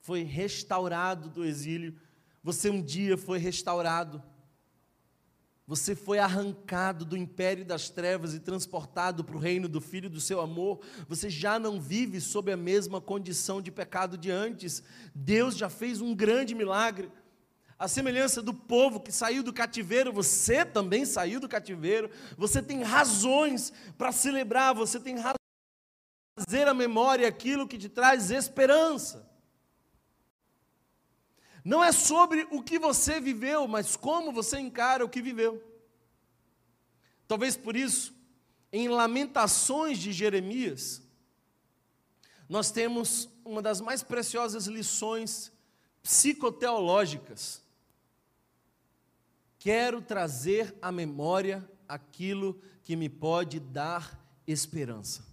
[0.00, 1.98] foi restaurado do exílio,
[2.42, 4.22] você um dia foi restaurado
[5.68, 10.18] você foi arrancado do império das trevas e transportado para o reino do Filho do
[10.18, 10.80] seu amor.
[11.06, 14.82] Você já não vive sob a mesma condição de pecado de antes.
[15.14, 17.10] Deus já fez um grande milagre.
[17.78, 22.10] A semelhança do povo que saiu do cativeiro, você também saiu do cativeiro.
[22.36, 25.36] Você tem razões para celebrar, você tem razões
[26.34, 29.30] para fazer a memória aquilo que te traz esperança.
[31.64, 35.62] Não é sobre o que você viveu, mas como você encara o que viveu.
[37.28, 38.12] Talvez por isso,
[38.72, 41.00] em Lamentações de Jeremias,
[42.48, 45.52] nós temos uma das mais preciosas lições
[46.02, 47.67] psicoteológicas
[49.58, 55.24] quero trazer à memória aquilo que me pode dar esperança.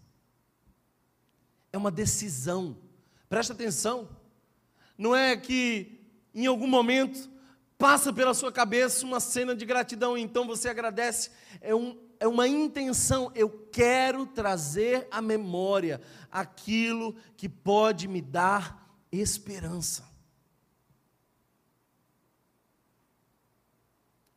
[1.71, 2.77] É uma decisão.
[3.29, 4.09] Presta atenção.
[4.97, 5.99] Não é que
[6.33, 7.29] em algum momento
[7.77, 11.31] passa pela sua cabeça uma cena de gratidão e então você agradece.
[11.61, 13.31] É, um, é uma intenção.
[13.35, 20.14] Eu quero trazer à memória aquilo que pode me dar esperança.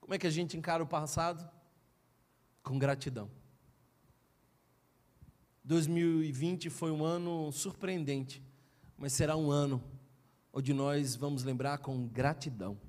[0.08, 1.46] Como é que a gente encara o passado?
[2.62, 3.30] Com gratidão.
[5.64, 8.42] 2020 foi um ano surpreendente,
[8.96, 9.84] mas será um ano
[10.50, 12.80] onde nós vamos lembrar com gratidão.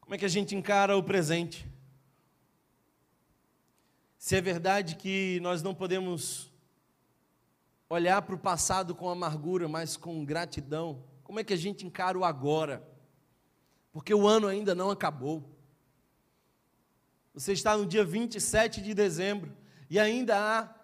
[0.00, 1.68] Como é que a gente encara o presente?
[4.16, 6.50] Se é verdade que nós não podemos
[7.90, 12.18] olhar para o passado com amargura, mas com gratidão, como é que a gente encara
[12.18, 12.89] o agora?
[13.92, 15.44] Porque o ano ainda não acabou.
[17.34, 19.56] Você está no dia 27 de dezembro
[19.88, 20.74] e ainda há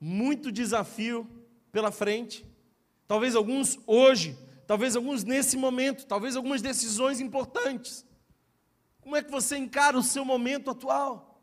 [0.00, 1.28] muito desafio
[1.70, 2.44] pela frente.
[3.06, 8.04] Talvez alguns hoje, talvez alguns nesse momento, talvez algumas decisões importantes.
[9.00, 11.42] Como é que você encara o seu momento atual?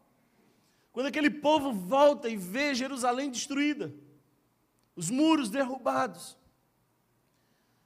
[0.92, 3.94] Quando aquele povo volta e vê Jerusalém destruída,
[4.96, 6.38] os muros derrubados,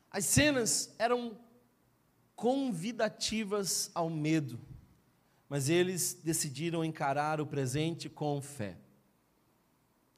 [0.09, 1.37] as cenas eram
[2.41, 4.59] convidativas ao medo,
[5.47, 8.79] mas eles decidiram encarar o presente com fé.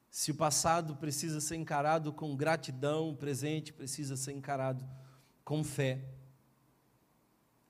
[0.10, 4.88] Se o passado precisa ser encarado com gratidão, o presente precisa ser encarado
[5.44, 6.02] com fé.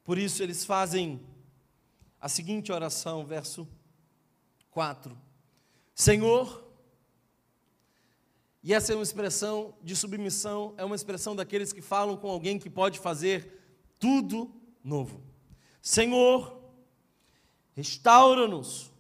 [0.03, 1.19] Por isso eles fazem
[2.21, 3.67] a seguinte oração, verso
[4.69, 5.17] 4.
[5.95, 6.63] Senhor,
[8.61, 12.59] e essa é uma expressão de submissão, é uma expressão daqueles que falam com alguém
[12.59, 13.62] que pode fazer
[14.03, 15.23] tudo novo.
[15.81, 16.61] Senhor,
[17.73, 18.91] restaura-nos,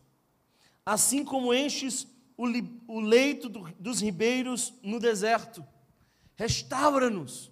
[0.85, 2.45] assim como enches o,
[2.87, 5.61] o leito do, dos ribeiros no deserto.
[6.37, 7.51] Restaura-nos.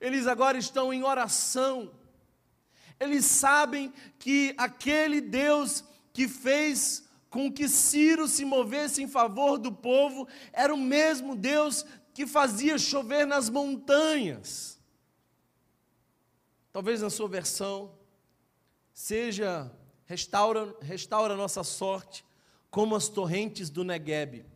[0.00, 1.90] Eles agora estão em oração.
[3.00, 9.72] Eles sabem que aquele Deus que fez com que Ciro se movesse em favor do
[9.72, 14.79] povo era o mesmo Deus que fazia chover nas montanhas.
[16.72, 17.92] Talvez na sua versão
[18.92, 19.72] seja
[20.04, 22.24] restaura, restaura nossa sorte
[22.70, 24.46] como as torrentes do Negueb.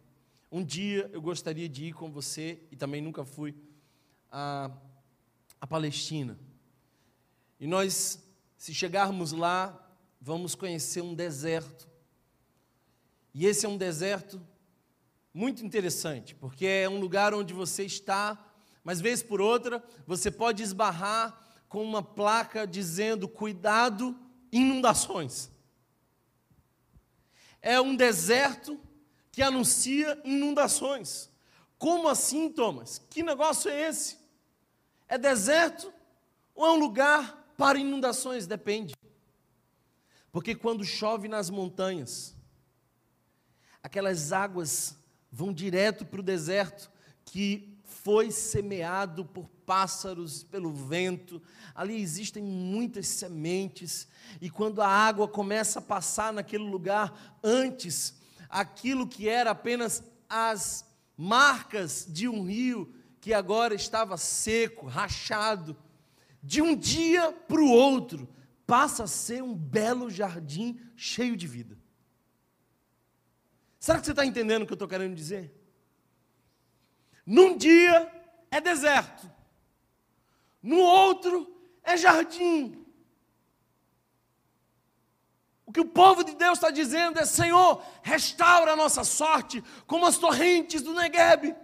[0.50, 3.56] Um dia eu gostaria de ir com você, e também nunca fui,
[4.30, 4.70] a,
[5.60, 6.38] a Palestina.
[7.58, 8.22] E nós,
[8.56, 9.76] se chegarmos lá,
[10.20, 11.88] vamos conhecer um deserto.
[13.34, 14.40] E esse é um deserto
[15.32, 18.38] muito interessante, porque é um lugar onde você está,
[18.84, 24.16] mas vez por outra, você pode esbarrar com uma placa dizendo: cuidado,
[24.52, 25.52] inundações
[27.64, 28.78] é um deserto
[29.32, 31.30] que anuncia inundações.
[31.78, 33.00] Como assim, Thomas?
[33.08, 34.18] Que negócio é esse?
[35.08, 35.90] É deserto
[36.54, 38.46] ou é um lugar para inundações?
[38.46, 38.94] Depende.
[40.30, 42.36] Porque quando chove nas montanhas,
[43.82, 44.94] aquelas águas
[45.32, 46.90] vão direto para o deserto
[47.24, 47.73] que
[48.04, 51.40] foi semeado por pássaros, pelo vento.
[51.74, 54.06] Ali existem muitas sementes,
[54.42, 58.14] e quando a água começa a passar naquele lugar, antes,
[58.50, 60.84] aquilo que era apenas as
[61.16, 65.74] marcas de um rio que agora estava seco, rachado,
[66.42, 68.28] de um dia para o outro,
[68.66, 71.78] passa a ser um belo jardim cheio de vida.
[73.80, 75.63] Será que você está entendendo o que eu estou querendo dizer?
[77.26, 78.12] Num dia
[78.50, 79.30] é deserto,
[80.62, 81.50] no outro
[81.82, 82.84] é jardim.
[85.66, 90.06] O que o povo de Deus está dizendo é: Senhor, restaura a nossa sorte como
[90.06, 91.54] as torrentes do Negueb.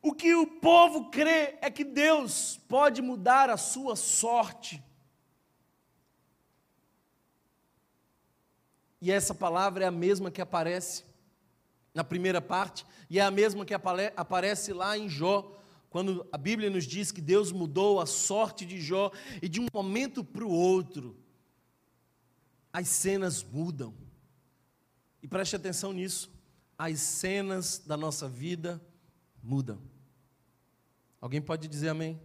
[0.00, 4.82] O que o povo crê é que Deus pode mudar a sua sorte.
[9.00, 11.04] E essa palavra é a mesma que aparece
[11.94, 15.58] na primeira parte, e é a mesma que aparece lá em Jó,
[15.90, 19.12] quando a Bíblia nos diz que Deus mudou a sorte de Jó,
[19.42, 21.16] e de um momento para o outro,
[22.72, 23.94] as cenas mudam.
[25.22, 26.32] E preste atenção nisso,
[26.78, 28.82] as cenas da nossa vida
[29.42, 29.80] mudam.
[31.20, 32.18] Alguém pode dizer amém?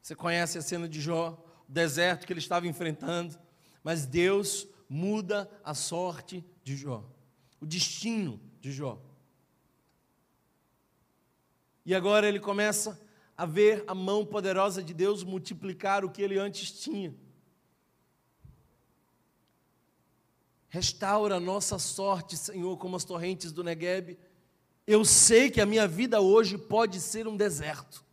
[0.00, 3.38] Você conhece a cena de Jó, o deserto que ele estava enfrentando,
[3.84, 7.04] mas Deus muda a sorte de Jó,
[7.60, 9.00] o destino de Jó.
[11.84, 13.00] E agora ele começa
[13.36, 17.14] a ver a mão poderosa de Deus multiplicar o que ele antes tinha.
[20.68, 24.18] Restaura a nossa sorte, Senhor, como as torrentes do Negueb.
[24.86, 28.04] Eu sei que a minha vida hoje pode ser um deserto,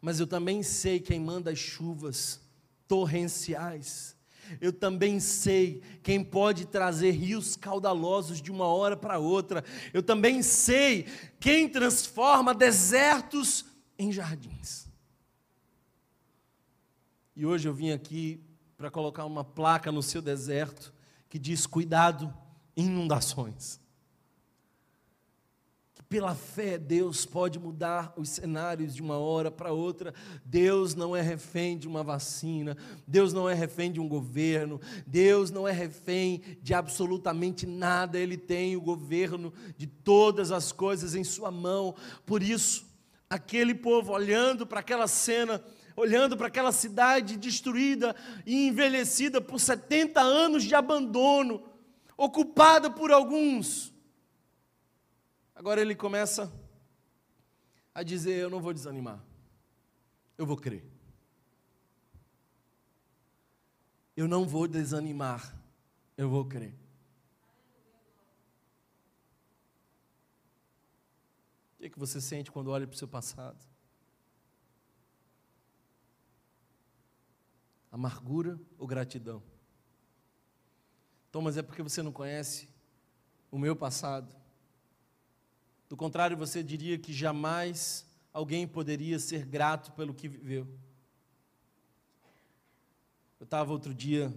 [0.00, 2.40] mas eu também sei quem manda as chuvas
[2.88, 4.16] torrenciais.
[4.60, 9.64] Eu também sei quem pode trazer rios caudalosos de uma hora para outra.
[9.92, 11.06] Eu também sei
[11.40, 13.64] quem transforma desertos
[13.98, 14.86] em jardins.
[17.34, 18.40] E hoje eu vim aqui
[18.76, 20.92] para colocar uma placa no seu deserto
[21.28, 22.32] que diz: cuidado,
[22.76, 23.81] inundações.
[26.12, 30.12] Pela fé Deus pode mudar os cenários de uma hora para outra.
[30.44, 35.50] Deus não é refém de uma vacina, Deus não é refém de um governo, Deus
[35.50, 41.24] não é refém de absolutamente nada, Ele tem o governo de todas as coisas em
[41.24, 41.94] Sua mão.
[42.26, 42.86] Por isso,
[43.30, 45.64] aquele povo olhando para aquela cena,
[45.96, 51.62] olhando para aquela cidade destruída e envelhecida por 70 anos de abandono,
[52.18, 53.91] ocupada por alguns.
[55.54, 56.52] Agora ele começa
[57.94, 59.22] a dizer: Eu não vou desanimar,
[60.36, 60.84] eu vou crer.
[64.16, 65.56] Eu não vou desanimar,
[66.16, 66.74] eu vou crer.
[71.74, 73.58] O que, é que você sente quando olha para o seu passado?
[77.90, 79.42] Amargura ou gratidão?
[81.30, 82.68] Thomas, é porque você não conhece
[83.50, 84.41] o meu passado.
[85.92, 90.66] Do contrário, você diria que jamais alguém poderia ser grato pelo que viveu.
[93.38, 94.34] Eu estava outro dia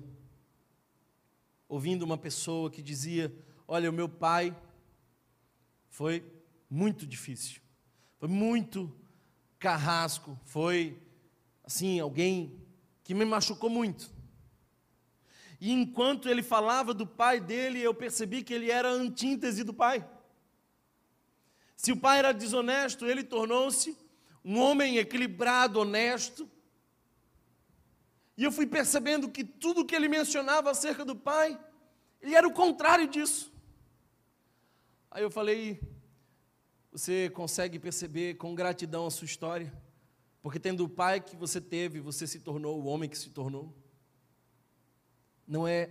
[1.70, 3.34] ouvindo uma pessoa que dizia:
[3.66, 4.54] Olha, o meu pai
[5.88, 6.30] foi
[6.70, 7.62] muito difícil,
[8.18, 8.94] foi muito
[9.58, 11.02] carrasco, foi
[11.64, 12.60] assim, alguém
[13.02, 14.12] que me machucou muito.
[15.62, 19.74] E enquanto ele falava do pai dele, eu percebi que ele era a antítese do
[19.74, 20.06] pai.
[21.76, 23.98] Se o pai era desonesto, ele tornou-se
[24.44, 26.50] um homem equilibrado, honesto.
[28.38, 31.60] E eu fui percebendo que tudo que ele mencionava acerca do pai,
[32.22, 33.52] ele era o contrário disso.
[35.10, 35.80] Aí eu falei:
[36.92, 39.74] você consegue perceber com gratidão a sua história?
[40.42, 43.76] Porque tendo o pai que você teve, você se tornou o homem que se tornou.
[45.48, 45.90] Não é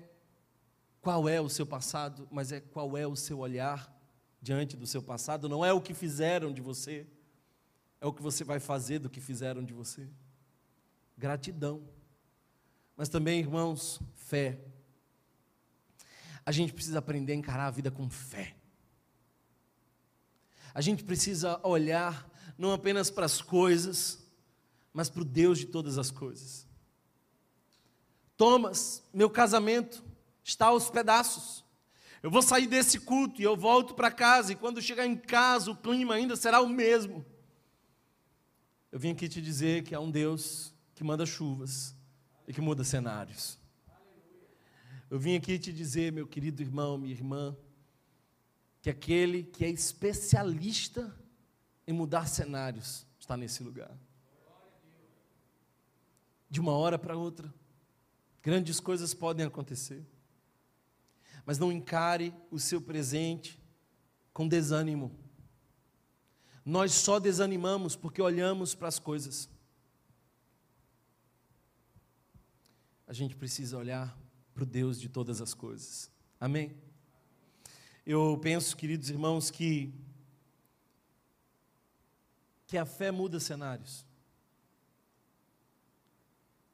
[1.00, 3.93] qual é o seu passado, mas é qual é o seu olhar
[4.44, 5.48] diante do seu passado.
[5.48, 7.06] Não é o que fizeram de você,
[7.98, 10.06] é o que você vai fazer do que fizeram de você.
[11.16, 11.82] Gratidão.
[12.94, 14.60] Mas também, irmãos, fé.
[16.44, 18.54] A gente precisa aprender a encarar a vida com fé.
[20.74, 24.22] A gente precisa olhar não apenas para as coisas,
[24.92, 26.66] mas para o Deus de todas as coisas.
[28.36, 30.04] Thomas, meu casamento
[30.42, 31.63] está aos pedaços.
[32.24, 35.70] Eu vou sair desse culto e eu volto para casa, e quando chegar em casa
[35.70, 37.22] o clima ainda será o mesmo.
[38.90, 41.94] Eu vim aqui te dizer que há um Deus que manda chuvas
[42.48, 43.58] e que muda cenários.
[45.10, 47.54] Eu vim aqui te dizer, meu querido irmão, minha irmã,
[48.80, 51.14] que aquele que é especialista
[51.86, 53.94] em mudar cenários está nesse lugar
[56.48, 57.52] de uma hora para outra.
[58.42, 60.13] Grandes coisas podem acontecer.
[61.44, 63.60] Mas não encare o seu presente
[64.32, 65.16] com desânimo.
[66.64, 69.48] Nós só desanimamos porque olhamos para as coisas.
[73.06, 74.18] A gente precisa olhar
[74.54, 76.10] para o Deus de todas as coisas.
[76.40, 76.74] Amém?
[78.06, 79.92] Eu penso, queridos irmãos, que,
[82.66, 84.06] que a fé muda cenários.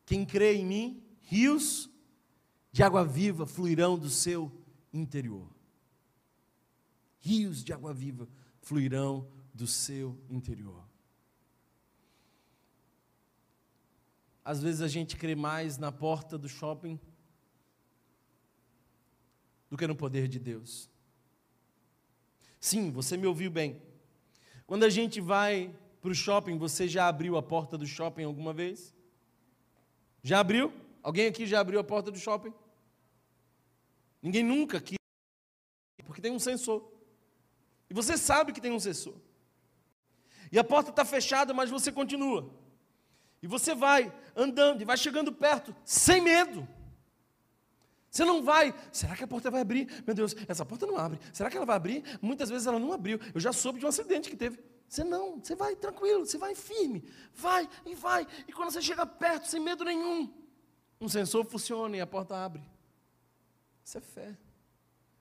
[0.07, 1.91] Quem crê em mim, rios
[2.73, 4.51] de água viva fluirão do seu
[4.93, 5.49] interior.
[7.21, 8.29] Rios de água viva
[8.61, 10.89] fluirão do seu interior.
[14.45, 16.99] Às vezes a gente crê mais na porta do shopping
[19.71, 20.91] do que no poder de Deus.
[22.59, 23.81] Sim, você me ouviu bem.
[24.67, 28.53] Quando a gente vai para o shopping, você já abriu a porta do shopping alguma
[28.53, 28.95] vez?
[30.23, 30.73] Já abriu?
[31.03, 32.53] Alguém aqui já abriu a porta do shopping?
[34.23, 34.97] Ninguém nunca aqui.
[36.05, 36.91] Porque tem um sensor.
[37.89, 39.15] E você sabe que tem um sensor.
[40.53, 42.53] E a porta está fechada, mas você continua.
[43.43, 46.67] E você vai andando e vai chegando perto, sem medo.
[48.11, 50.03] Você não vai, será que a porta vai abrir?
[50.05, 51.21] Meu Deus, essa porta não abre.
[51.33, 52.03] Será que ela vai abrir?
[52.21, 53.21] Muitas vezes ela não abriu.
[53.33, 54.59] Eu já soube de um acidente que teve.
[54.89, 58.27] Você não, você vai tranquilo, você vai firme, vai e vai.
[58.49, 60.29] E quando você chega perto, sem medo nenhum,
[61.01, 62.61] um sensor funciona e a porta abre.
[63.91, 64.39] Isso é fé.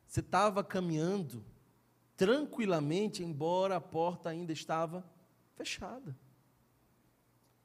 [0.07, 1.43] Você estava caminhando
[2.15, 5.03] tranquilamente, embora a porta ainda estava
[5.55, 6.15] fechada.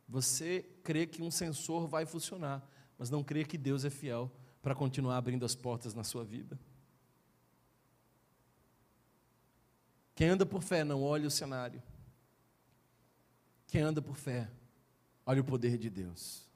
[0.09, 4.33] Você crê que um sensor vai funcionar, mas não crê que Deus é fiel
[4.63, 6.59] para continuar abrindo as portas na sua vida.
[10.15, 11.83] Quem anda por fé não olha o cenário.
[13.67, 14.51] Quem anda por fé,
[15.27, 16.49] olha o poder de Deus.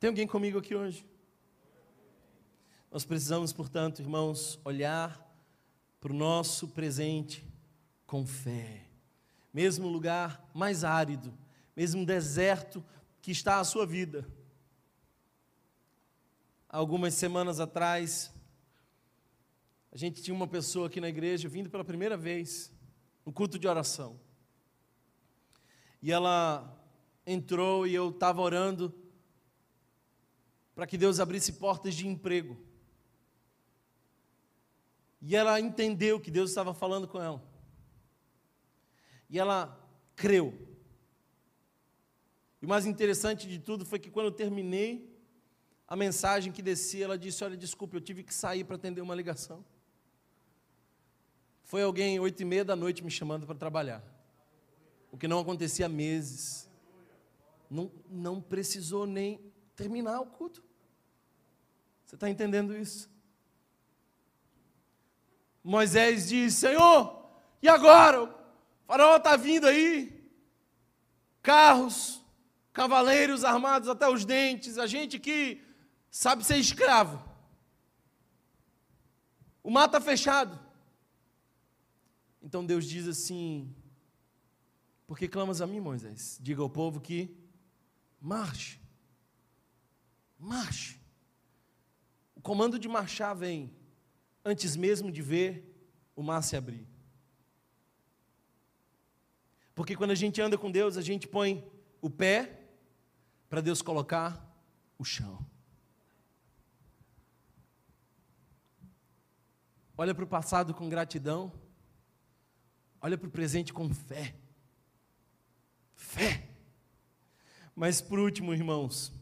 [0.00, 1.06] Tem alguém comigo aqui hoje?
[2.96, 5.22] Nós precisamos, portanto, irmãos, olhar
[6.00, 7.46] para o nosso presente
[8.06, 8.86] com fé.
[9.52, 11.30] Mesmo lugar mais árido,
[11.76, 12.82] mesmo deserto
[13.20, 14.26] que está a sua vida.
[16.70, 18.32] Algumas semanas atrás,
[19.92, 22.72] a gente tinha uma pessoa aqui na igreja vindo pela primeira vez
[23.26, 24.18] no culto de oração.
[26.00, 26.82] E ela
[27.26, 28.90] entrou e eu estava orando
[30.74, 32.64] para que Deus abrisse portas de emprego.
[35.20, 37.42] E ela entendeu que Deus estava falando com ela.
[39.28, 39.78] E ela
[40.14, 40.54] creu.
[42.60, 45.14] E o mais interessante de tudo foi que quando eu terminei
[45.88, 49.14] a mensagem que descia, ela disse: Olha, desculpe, eu tive que sair para atender uma
[49.14, 49.64] ligação.
[51.64, 54.02] Foi alguém oito e meia da noite me chamando para trabalhar.
[55.10, 56.70] O que não acontecia há meses.
[57.68, 59.40] Não, não precisou nem
[59.74, 60.62] terminar o culto.
[62.04, 63.10] Você está entendendo isso?
[65.66, 67.28] Moisés disse: Senhor,
[67.60, 68.22] e agora?
[68.22, 68.30] O
[68.86, 70.24] faraó está vindo aí,
[71.42, 72.24] carros,
[72.72, 75.60] cavaleiros armados até os dentes, a gente que
[76.08, 77.20] sabe ser escravo.
[79.60, 80.56] O mar está fechado.
[82.40, 83.74] Então Deus diz assim:
[85.04, 86.38] Por que clamas a mim, Moisés?
[86.40, 87.36] Diga ao povo que
[88.20, 88.80] marche.
[90.38, 91.00] Marche.
[92.36, 93.74] O comando de marchar vem
[94.46, 95.76] antes mesmo de ver
[96.14, 96.86] o mar se abrir.
[99.74, 101.68] Porque quando a gente anda com Deus, a gente põe
[102.00, 102.60] o pé
[103.48, 104.40] para Deus colocar
[104.96, 105.44] o chão.
[109.98, 111.52] Olha para o passado com gratidão,
[113.00, 114.36] olha para o presente com fé.
[115.96, 116.48] Fé.
[117.74, 119.12] Mas por último, irmãos,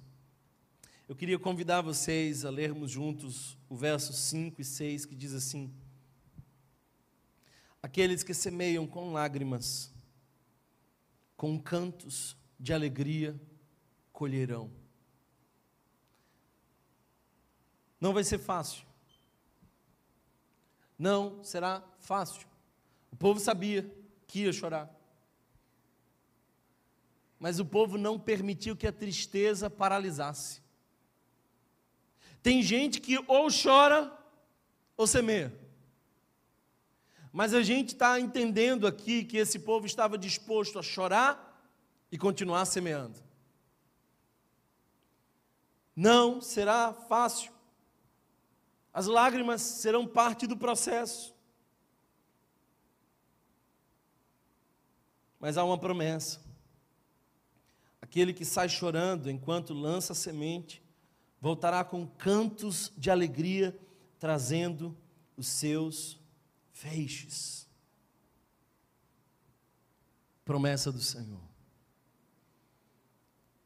[1.07, 5.71] eu queria convidar vocês a lermos juntos o verso 5 e 6 que diz assim:
[7.83, 9.93] Aqueles que semeiam com lágrimas,
[11.37, 13.39] com cantos de alegria,
[14.13, 14.71] colherão.
[18.01, 18.87] Não vai ser fácil.
[20.99, 22.47] Não será fácil.
[23.13, 23.95] O povo sabia
[24.27, 24.91] que ia chorar.
[27.39, 30.64] Mas o povo não permitiu que a tristeza paralisasse.
[32.45, 34.13] Tem gente que ou chora
[34.99, 35.51] ou semeia.
[37.33, 41.59] Mas a gente está entendendo aqui que esse povo estava disposto a chorar
[42.13, 43.19] e continuar semeando.
[45.97, 47.51] Não será fácil.
[48.93, 51.35] As lágrimas serão parte do processo.
[55.41, 56.43] Mas há uma promessa.
[58.03, 60.84] Aquele que sai chorando enquanto lança a semente,
[61.45, 63.79] voltará com cantos de alegria,
[64.19, 64.97] trazendo
[65.37, 66.19] os seus
[66.73, 67.69] feixes.
[70.43, 71.43] Promessa do Senhor.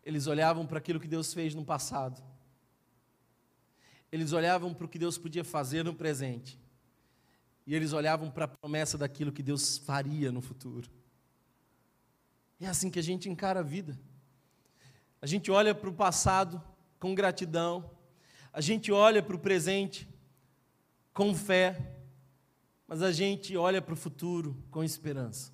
[0.05, 2.20] Eles olhavam para aquilo que Deus fez no passado.
[4.11, 6.59] Eles olhavam para o que Deus podia fazer no presente.
[7.64, 10.91] E eles olhavam para a promessa daquilo que Deus faria no futuro.
[12.61, 13.97] É assim que a gente encara a vida.
[15.22, 16.61] A gente olha para o passado
[16.99, 17.90] com gratidão,
[18.53, 20.09] a gente olha para o presente
[21.12, 21.94] com fé,
[22.86, 25.53] mas a gente olha para o futuro com esperança.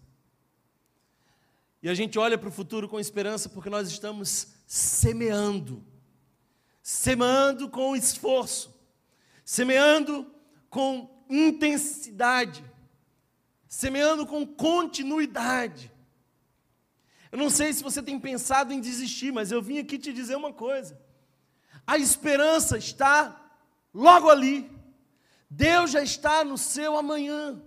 [1.82, 5.84] E a gente olha para o futuro com esperança porque nós estamos semeando,
[6.82, 8.74] semeando com esforço,
[9.44, 10.32] semeando
[10.70, 12.64] com intensidade,
[13.68, 15.92] semeando com continuidade.
[17.30, 20.36] Eu não sei se você tem pensado em desistir, mas eu vim aqui te dizer
[20.36, 20.98] uma coisa.
[21.86, 23.40] A esperança está
[23.92, 24.70] logo ali.
[25.48, 27.62] Deus já está no seu amanhã.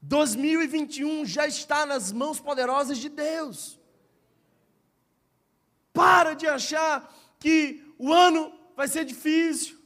[0.00, 3.78] 2021 já está nas mãos poderosas de Deus.
[5.92, 9.77] Para de achar que o ano vai ser difícil.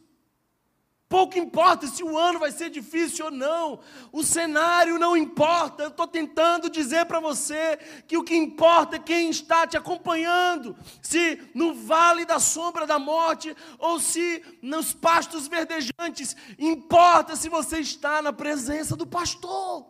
[1.12, 5.82] Pouco importa se o ano vai ser difícil ou não, o cenário não importa.
[5.82, 10.74] Eu estou tentando dizer para você que o que importa é quem está te acompanhando.
[11.02, 17.80] Se no vale da sombra da morte ou se nos pastos verdejantes, importa se você
[17.80, 19.86] está na presença do pastor.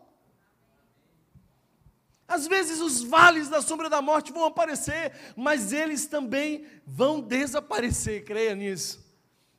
[2.27, 8.25] Às vezes os vales da sombra da morte vão aparecer, mas eles também vão desaparecer,
[8.25, 9.01] creia nisso.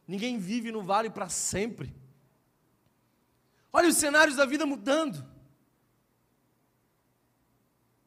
[0.07, 1.93] Ninguém vive no vale para sempre.
[3.71, 5.25] Olha os cenários da vida mudando.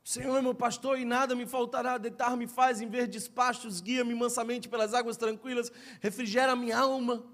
[0.05, 1.99] Senhor meu pastor e nada me faltará.
[1.99, 7.25] Deitar-me faz em verdes pastos, guia-me mansamente pelas águas tranquilas, refrigera minha alma.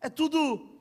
[0.00, 0.78] É tudo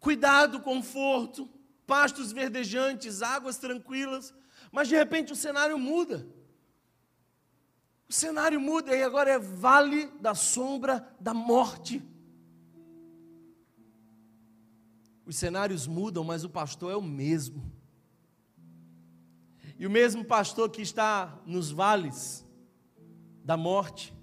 [0.00, 1.48] cuidado, conforto,
[1.86, 4.34] pastos verdejantes, águas tranquilas.
[4.72, 6.26] Mas de repente o cenário muda.
[8.08, 12.02] O cenário muda e agora é vale da sombra da morte.
[15.24, 17.72] Os cenários mudam, mas o pastor é o mesmo.
[19.78, 22.46] E o mesmo pastor que está nos vales
[23.44, 24.14] da morte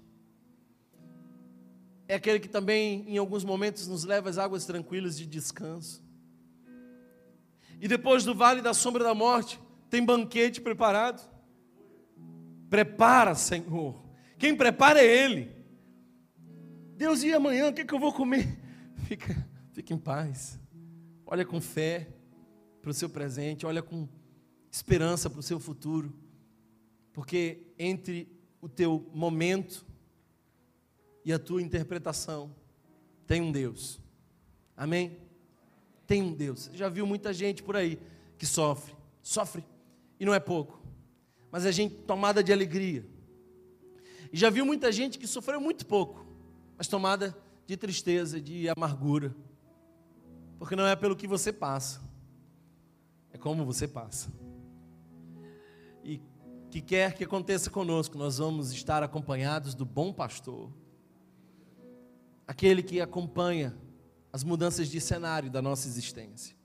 [2.06, 6.02] é aquele que também, em alguns momentos, nos leva às águas tranquilas de descanso.
[7.80, 9.60] E depois do vale da sombra da morte,
[9.90, 11.33] tem banquete preparado.
[12.74, 13.94] Prepara, Senhor.
[14.36, 15.48] Quem prepara é Ele.
[16.96, 18.58] Deus, e amanhã o que, é que eu vou comer?
[19.06, 20.58] Fica, fica em paz.
[21.24, 22.08] Olha com fé
[22.82, 24.08] para o seu presente, olha com
[24.72, 26.12] esperança para o seu futuro.
[27.12, 28.28] Porque entre
[28.60, 29.86] o teu momento
[31.24, 32.52] e a tua interpretação
[33.24, 34.00] tem um Deus.
[34.76, 35.16] Amém?
[36.08, 36.68] Tem um Deus.
[36.74, 38.00] Já viu muita gente por aí
[38.36, 39.64] que sofre, sofre,
[40.18, 40.83] e não é pouco
[41.54, 43.06] mas é gente tomada de alegria.
[44.32, 46.26] E já viu muita gente que sofreu muito pouco,
[46.76, 47.32] mas tomada
[47.64, 49.32] de tristeza, de amargura.
[50.58, 52.00] Porque não é pelo que você passa,
[53.32, 54.32] é como você passa.
[56.02, 56.20] E
[56.72, 60.72] que quer que aconteça conosco, nós vamos estar acompanhados do bom pastor,
[62.48, 63.72] aquele que acompanha
[64.32, 66.56] as mudanças de cenário da nossa existência.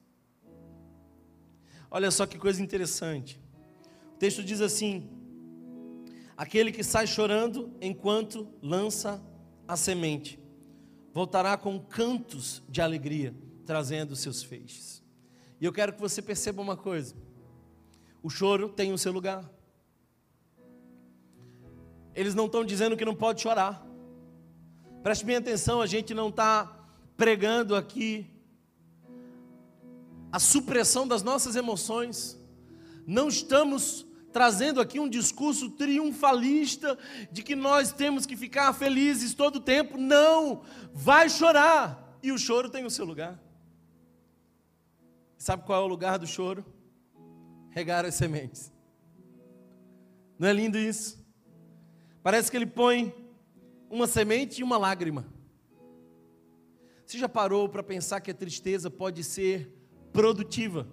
[1.92, 3.40] Olha só que coisa interessante
[4.20, 5.10] texto diz assim:
[6.36, 9.24] Aquele que sai chorando enquanto lança
[9.68, 10.40] a semente,
[11.14, 13.34] voltará com cantos de alegria,
[13.66, 15.04] trazendo seus feixes.
[15.60, 17.16] E eu quero que você perceba uma coisa:
[18.22, 19.50] o choro tem o seu lugar.
[22.14, 23.86] Eles não estão dizendo que não pode chorar.
[25.02, 28.30] Preste bem atenção, a gente não está pregando aqui
[30.30, 32.38] a supressão das nossas emoções.
[33.06, 36.98] Não estamos trazendo aqui um discurso triunfalista
[37.32, 39.98] de que nós temos que ficar felizes todo o tempo.
[39.98, 40.64] Não,
[40.94, 42.18] vai chorar.
[42.22, 43.40] E o choro tem o seu lugar.
[45.38, 46.66] Sabe qual é o lugar do choro?
[47.70, 48.72] Regar as sementes.
[50.38, 51.26] Não é lindo isso?
[52.22, 53.14] Parece que ele põe
[53.90, 55.26] uma semente e uma lágrima.
[57.06, 59.74] Você já parou para pensar que a tristeza pode ser
[60.14, 60.88] produtiva?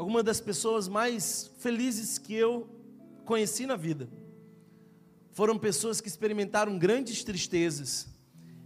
[0.00, 2.66] Algumas das pessoas mais felizes que eu
[3.26, 4.08] conheci na vida.
[5.32, 8.08] Foram pessoas que experimentaram grandes tristezas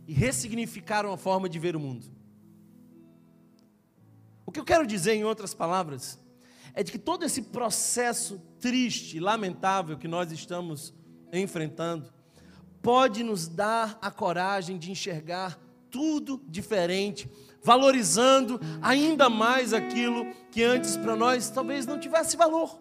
[0.06, 2.06] e ressignificaram a forma de ver o mundo.
[4.46, 6.20] O que eu quero dizer, em outras palavras,
[6.72, 10.94] é de que todo esse processo triste, lamentável que nós estamos
[11.32, 12.12] enfrentando,
[12.80, 15.58] pode nos dar a coragem de enxergar
[15.90, 17.28] tudo diferente,
[17.64, 22.78] valorizando ainda mais aquilo que antes para nós talvez não tivesse valor.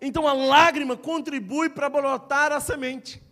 [0.00, 3.22] Então a lágrima contribui para brotar a semente.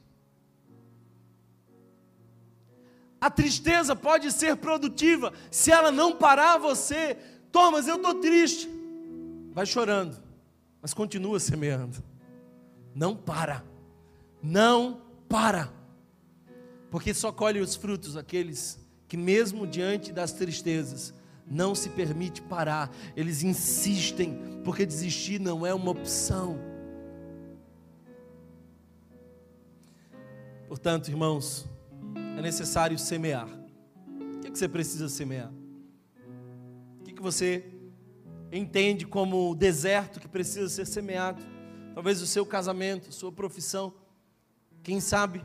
[3.21, 7.17] A tristeza pode ser produtiva se ela não parar você.
[7.53, 8.69] Thomas, eu estou triste.
[9.53, 10.17] Vai chorando,
[10.81, 12.03] mas continua semeando.
[12.95, 13.63] Não para.
[14.43, 15.73] Não para.
[16.91, 21.15] Porque só colhe os frutos aqueles que, mesmo diante das tristezas,
[21.49, 26.59] não se permite parar, eles insistem, porque desistir não é uma opção.
[30.69, 31.67] Portanto, irmãos,
[32.37, 33.49] é necessário semear.
[33.49, 35.53] O que, é que você precisa semear?
[37.01, 37.65] O que, é que você
[38.51, 41.41] entende como o deserto que precisa ser semeado?
[41.95, 43.95] Talvez o seu casamento, sua profissão,
[44.83, 45.43] quem sabe,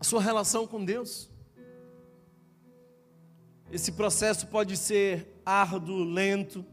[0.00, 1.30] a sua relação com Deus.
[3.70, 6.64] Esse processo pode ser árduo, lento,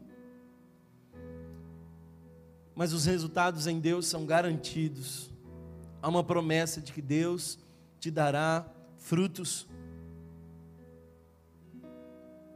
[2.74, 5.30] mas os resultados em Deus são garantidos.
[6.02, 7.58] há uma promessa de que Deus
[7.98, 8.66] te dará
[8.98, 9.66] frutos.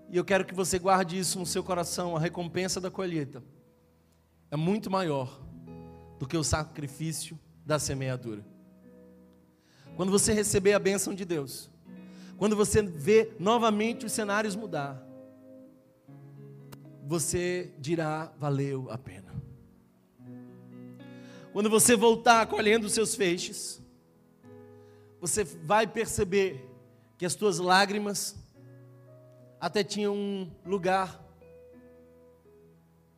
[0.08, 3.42] E eu quero que você guarde isso no seu coração, a recompensa da colheita
[4.50, 5.40] é muito maior
[6.18, 8.44] do que o sacrifício da semeadura.
[9.96, 11.70] Quando você receber a bênção de Deus,
[12.40, 15.06] quando você vê novamente os cenários mudar,
[17.06, 19.30] você dirá: valeu a pena.
[21.52, 23.82] Quando você voltar colhendo os seus feixes,
[25.20, 26.66] você vai perceber
[27.18, 28.34] que as tuas lágrimas
[29.60, 31.22] até tinham um lugar,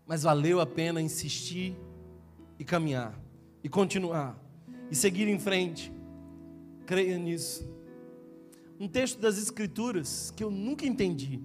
[0.04, 1.76] mas valeu a pena insistir
[2.58, 3.16] e caminhar,
[3.62, 4.36] e continuar,
[4.90, 5.92] e seguir em frente.
[6.86, 7.81] Creia nisso.
[8.82, 11.40] Um texto das Escrituras que eu nunca entendi.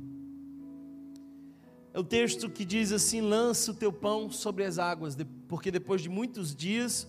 [1.94, 5.16] É o texto que diz assim: lança o teu pão sobre as águas,
[5.48, 7.08] porque depois de muitos dias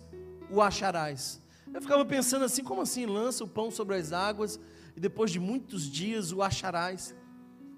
[0.50, 1.42] o acharás.
[1.72, 3.06] Eu ficava pensando assim: como assim?
[3.06, 4.60] Lança o pão sobre as águas
[4.94, 7.14] e depois de muitos dias o acharás.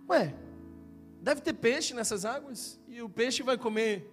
[0.08, 0.34] Ué,
[1.22, 4.12] deve ter peixe nessas águas e o peixe vai comer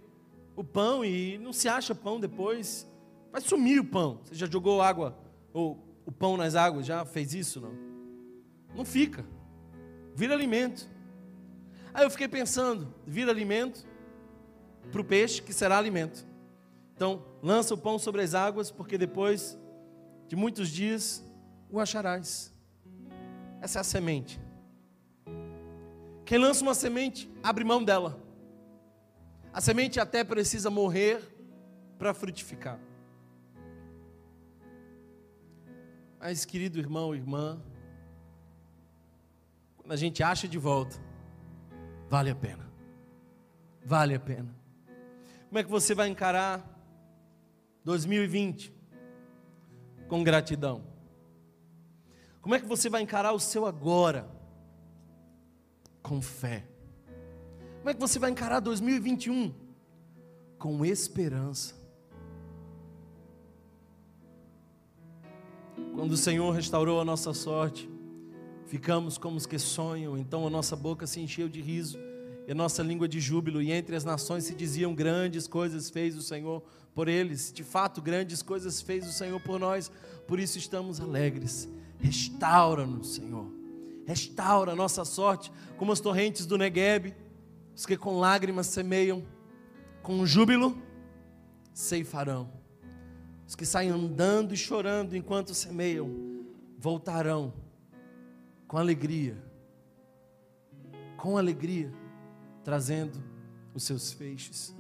[0.56, 2.88] o pão e não se acha pão depois.
[3.32, 4.22] Vai sumir o pão.
[4.24, 5.18] Você já jogou água
[5.52, 6.86] ou o pão nas águas?
[6.86, 7.60] Já fez isso?
[7.60, 7.87] Não?
[8.76, 9.26] Não fica.
[10.16, 10.90] Vira alimento.
[11.94, 13.86] Aí eu fiquei pensando: vira alimento
[14.92, 16.26] para o peixe, que será alimento.
[16.96, 19.58] Então, lança o pão sobre as águas, porque depois
[20.28, 21.24] de muitos dias
[21.70, 22.54] o acharás.
[23.62, 24.40] Essa é a semente.
[26.26, 28.20] Quem lança uma semente, abre mão dela.
[29.54, 31.22] A semente até precisa morrer
[31.98, 32.80] para frutificar.
[36.20, 37.62] Mas, querido irmão, irmã,
[39.90, 40.98] a gente acha de volta,
[42.10, 42.68] vale a pena.
[43.86, 44.54] Vale a pena.
[45.48, 46.62] Como é que você vai encarar
[47.86, 48.74] 2020?
[50.10, 50.84] Com gratidão.
[52.42, 54.30] Como é que você vai encarar o seu agora?
[56.02, 56.66] Com fé.
[57.80, 59.54] Como é que você vai encarar 2021?
[60.58, 61.76] Com esperança.
[65.94, 67.90] Quando o Senhor restaurou a nossa sorte,
[68.68, 71.98] ficamos como os que sonham, então a nossa boca se encheu de riso
[72.48, 76.16] e a nossa língua de júbilo, e entre as nações se diziam: Grandes coisas fez
[76.16, 76.62] o Senhor
[76.94, 79.92] por eles, de fato, grandes coisas fez o Senhor por nós,
[80.28, 81.68] por isso estamos alegres.
[82.00, 83.48] Restaura-nos, Senhor,
[84.06, 87.14] restaura a nossa sorte, como as torrentes do Negueb
[87.76, 89.24] os que com lágrimas semeiam,
[90.02, 90.76] com júbilo
[91.72, 92.50] ceifarão.
[93.48, 96.10] Os que saem andando e chorando enquanto semeiam,
[96.80, 97.54] voltarão
[98.68, 99.38] com alegria,
[101.16, 101.92] com alegria,
[102.64, 103.18] trazendo
[103.74, 104.76] os seus feixes.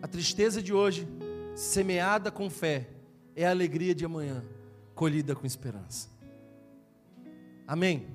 [0.00, 1.06] A tristeza de hoje,
[1.54, 2.88] semeada com fé,
[3.34, 4.42] é a alegria de amanhã,
[4.94, 6.08] colhida com esperança.
[7.66, 8.06] Amém.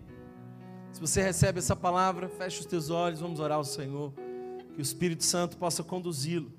[0.91, 4.13] Se você recebe essa palavra, feche os teus olhos, vamos orar ao Senhor,
[4.73, 6.51] que o Espírito Santo possa conduzi-lo.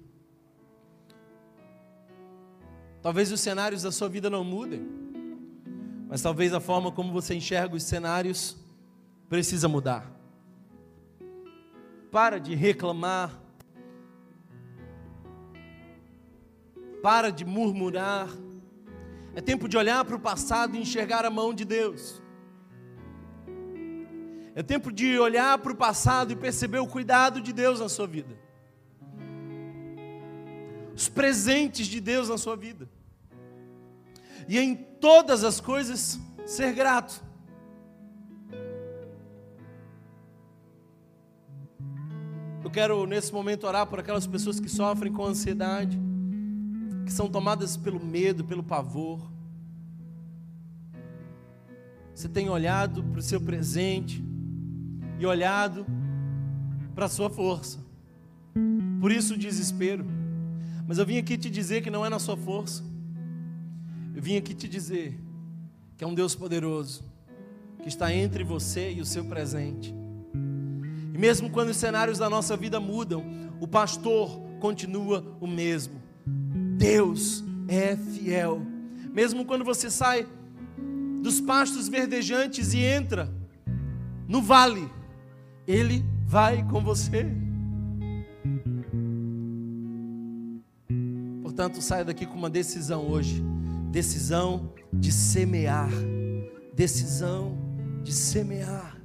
[3.03, 5.02] Talvez os cenários da sua vida não mudem,
[6.13, 8.55] mas talvez a forma como você enxerga os cenários
[9.31, 10.13] precisa mudar.
[12.11, 13.41] Para de reclamar,
[17.03, 18.29] para de murmurar.
[19.35, 22.21] É tempo de olhar para o passado e enxergar a mão de Deus.
[24.55, 28.07] É tempo de olhar para o passado e perceber o cuidado de Deus na sua
[28.07, 28.39] vida.
[30.95, 32.87] Os presentes de Deus na sua vida.
[34.47, 37.21] E em todas as coisas ser grato.
[42.65, 46.01] Eu quero nesse momento orar por aquelas pessoas que sofrem com ansiedade,
[47.05, 49.21] que são tomadas pelo medo, pelo pavor.
[52.15, 54.25] Você tem olhado para o seu presente,
[55.19, 55.87] e olhado
[56.95, 57.79] para a sua força.
[59.01, 60.05] Por isso o desespero.
[60.87, 62.92] Mas eu vim aqui te dizer que não é na sua força.
[64.15, 65.19] Eu vim aqui te dizer
[65.97, 67.03] que é um Deus poderoso,
[67.83, 69.95] que está entre você e o seu presente.
[71.15, 73.25] E mesmo quando os cenários da nossa vida mudam,
[73.61, 76.03] o pastor continua o mesmo.
[76.77, 78.61] Deus é fiel.
[79.13, 80.27] Mesmo quando você sai
[81.23, 83.33] dos pastos verdejantes e entra
[84.29, 84.89] no vale,
[85.67, 87.27] ele vai com você.
[91.43, 93.52] Portanto, saia daqui com uma decisão hoje
[93.93, 95.91] decisão de semear.
[96.75, 97.57] Decisão
[98.03, 98.97] de semear.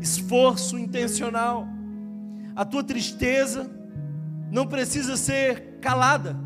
[0.00, 1.66] Esforço intencional.
[2.54, 3.68] A tua tristeza
[4.52, 6.36] não precisa ser calada.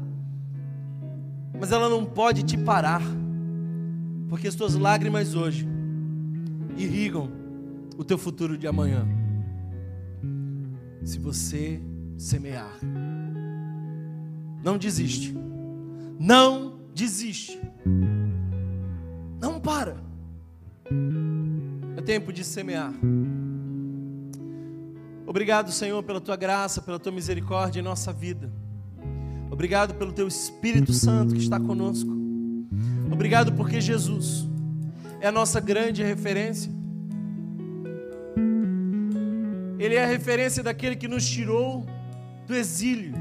[1.59, 3.01] mas ela não pode te parar,
[4.29, 5.67] porque as tuas lágrimas hoje
[6.77, 7.31] irrigam
[7.97, 9.07] o teu futuro de amanhã.
[11.05, 11.81] Se você
[12.19, 12.77] semear,
[14.65, 15.33] não desiste,
[16.19, 17.61] não desiste,
[19.41, 19.97] não para.
[21.97, 22.93] É tempo de semear.
[25.27, 28.53] Obrigado, Senhor, pela tua graça, pela tua misericórdia em nossa vida.
[29.51, 32.11] Obrigado pelo teu Espírito Santo que está conosco.
[33.11, 34.49] Obrigado porque Jesus
[35.21, 36.71] é a nossa grande referência.
[39.79, 41.85] Ele é a referência daquele que nos tirou
[42.47, 43.15] do exílio,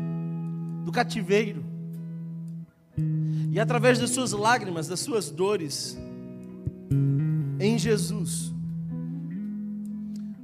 [0.84, 1.72] do cativeiro.
[3.54, 5.95] E através das suas lágrimas, das suas dores,
[7.60, 8.51] em Jesus,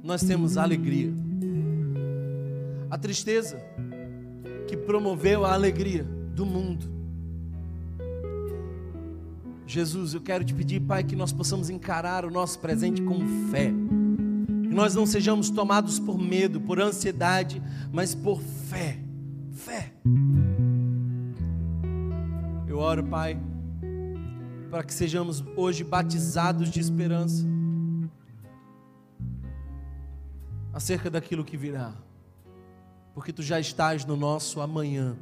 [0.00, 1.12] nós temos alegria.
[2.88, 3.60] A tristeza
[4.68, 6.04] que promoveu a alegria
[6.36, 6.86] do mundo.
[9.66, 13.72] Jesus, eu quero te pedir, Pai, que nós possamos encarar o nosso presente com fé.
[14.62, 17.60] Que nós não sejamos tomados por medo, por ansiedade,
[17.92, 19.00] mas por fé.
[19.50, 19.94] Fé.
[22.80, 23.38] Oro, Pai,
[24.70, 27.46] para que sejamos hoje batizados de esperança
[30.72, 31.94] acerca daquilo que virá
[33.14, 35.16] porque tu já estás no nosso amanhã.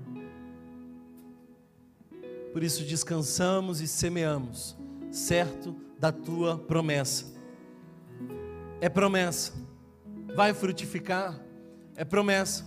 [2.52, 4.76] Por isso descansamos e semeamos,
[5.10, 7.26] certo da tua promessa.
[8.80, 9.52] É promessa,
[10.34, 11.38] vai frutificar,
[11.96, 12.64] é promessa.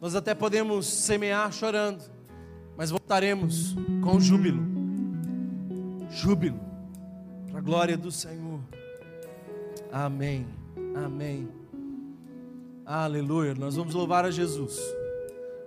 [0.00, 2.04] Nós até podemos semear chorando,
[2.76, 4.74] mas voltaremos com júbilo
[6.14, 6.60] júbilo,
[7.50, 8.60] para a glória do Senhor.
[9.92, 10.46] Amém,
[10.94, 11.48] amém.
[12.86, 13.54] Aleluia.
[13.54, 14.78] Nós vamos louvar a Jesus.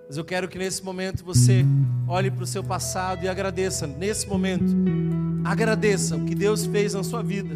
[0.08, 1.66] Mas eu quero que nesse momento você
[2.08, 3.86] olhe para o seu passado e agradeça.
[3.86, 4.74] Nesse momento,
[5.44, 7.54] agradeça o que Deus fez na sua vida.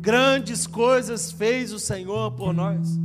[0.00, 2.98] Grandes coisas fez o Senhor por nós.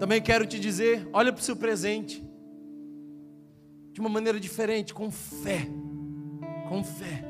[0.00, 2.27] Também quero te dizer: olha para o seu presente
[3.98, 5.66] de uma maneira diferente, com fé.
[6.68, 7.24] Com fé.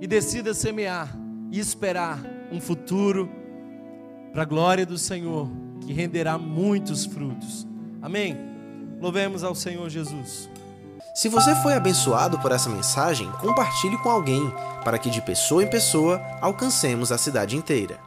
[0.00, 1.16] E decida semear
[1.52, 3.30] e esperar um futuro
[4.32, 5.48] para a glória do Senhor,
[5.80, 7.64] que renderá muitos frutos.
[8.02, 8.36] Amém?
[9.00, 10.50] Louvemos ao Senhor Jesus.
[11.14, 14.42] Se você foi abençoado por essa mensagem, compartilhe com alguém,
[14.82, 18.00] para que de pessoa em pessoa alcancemos a cidade inteira.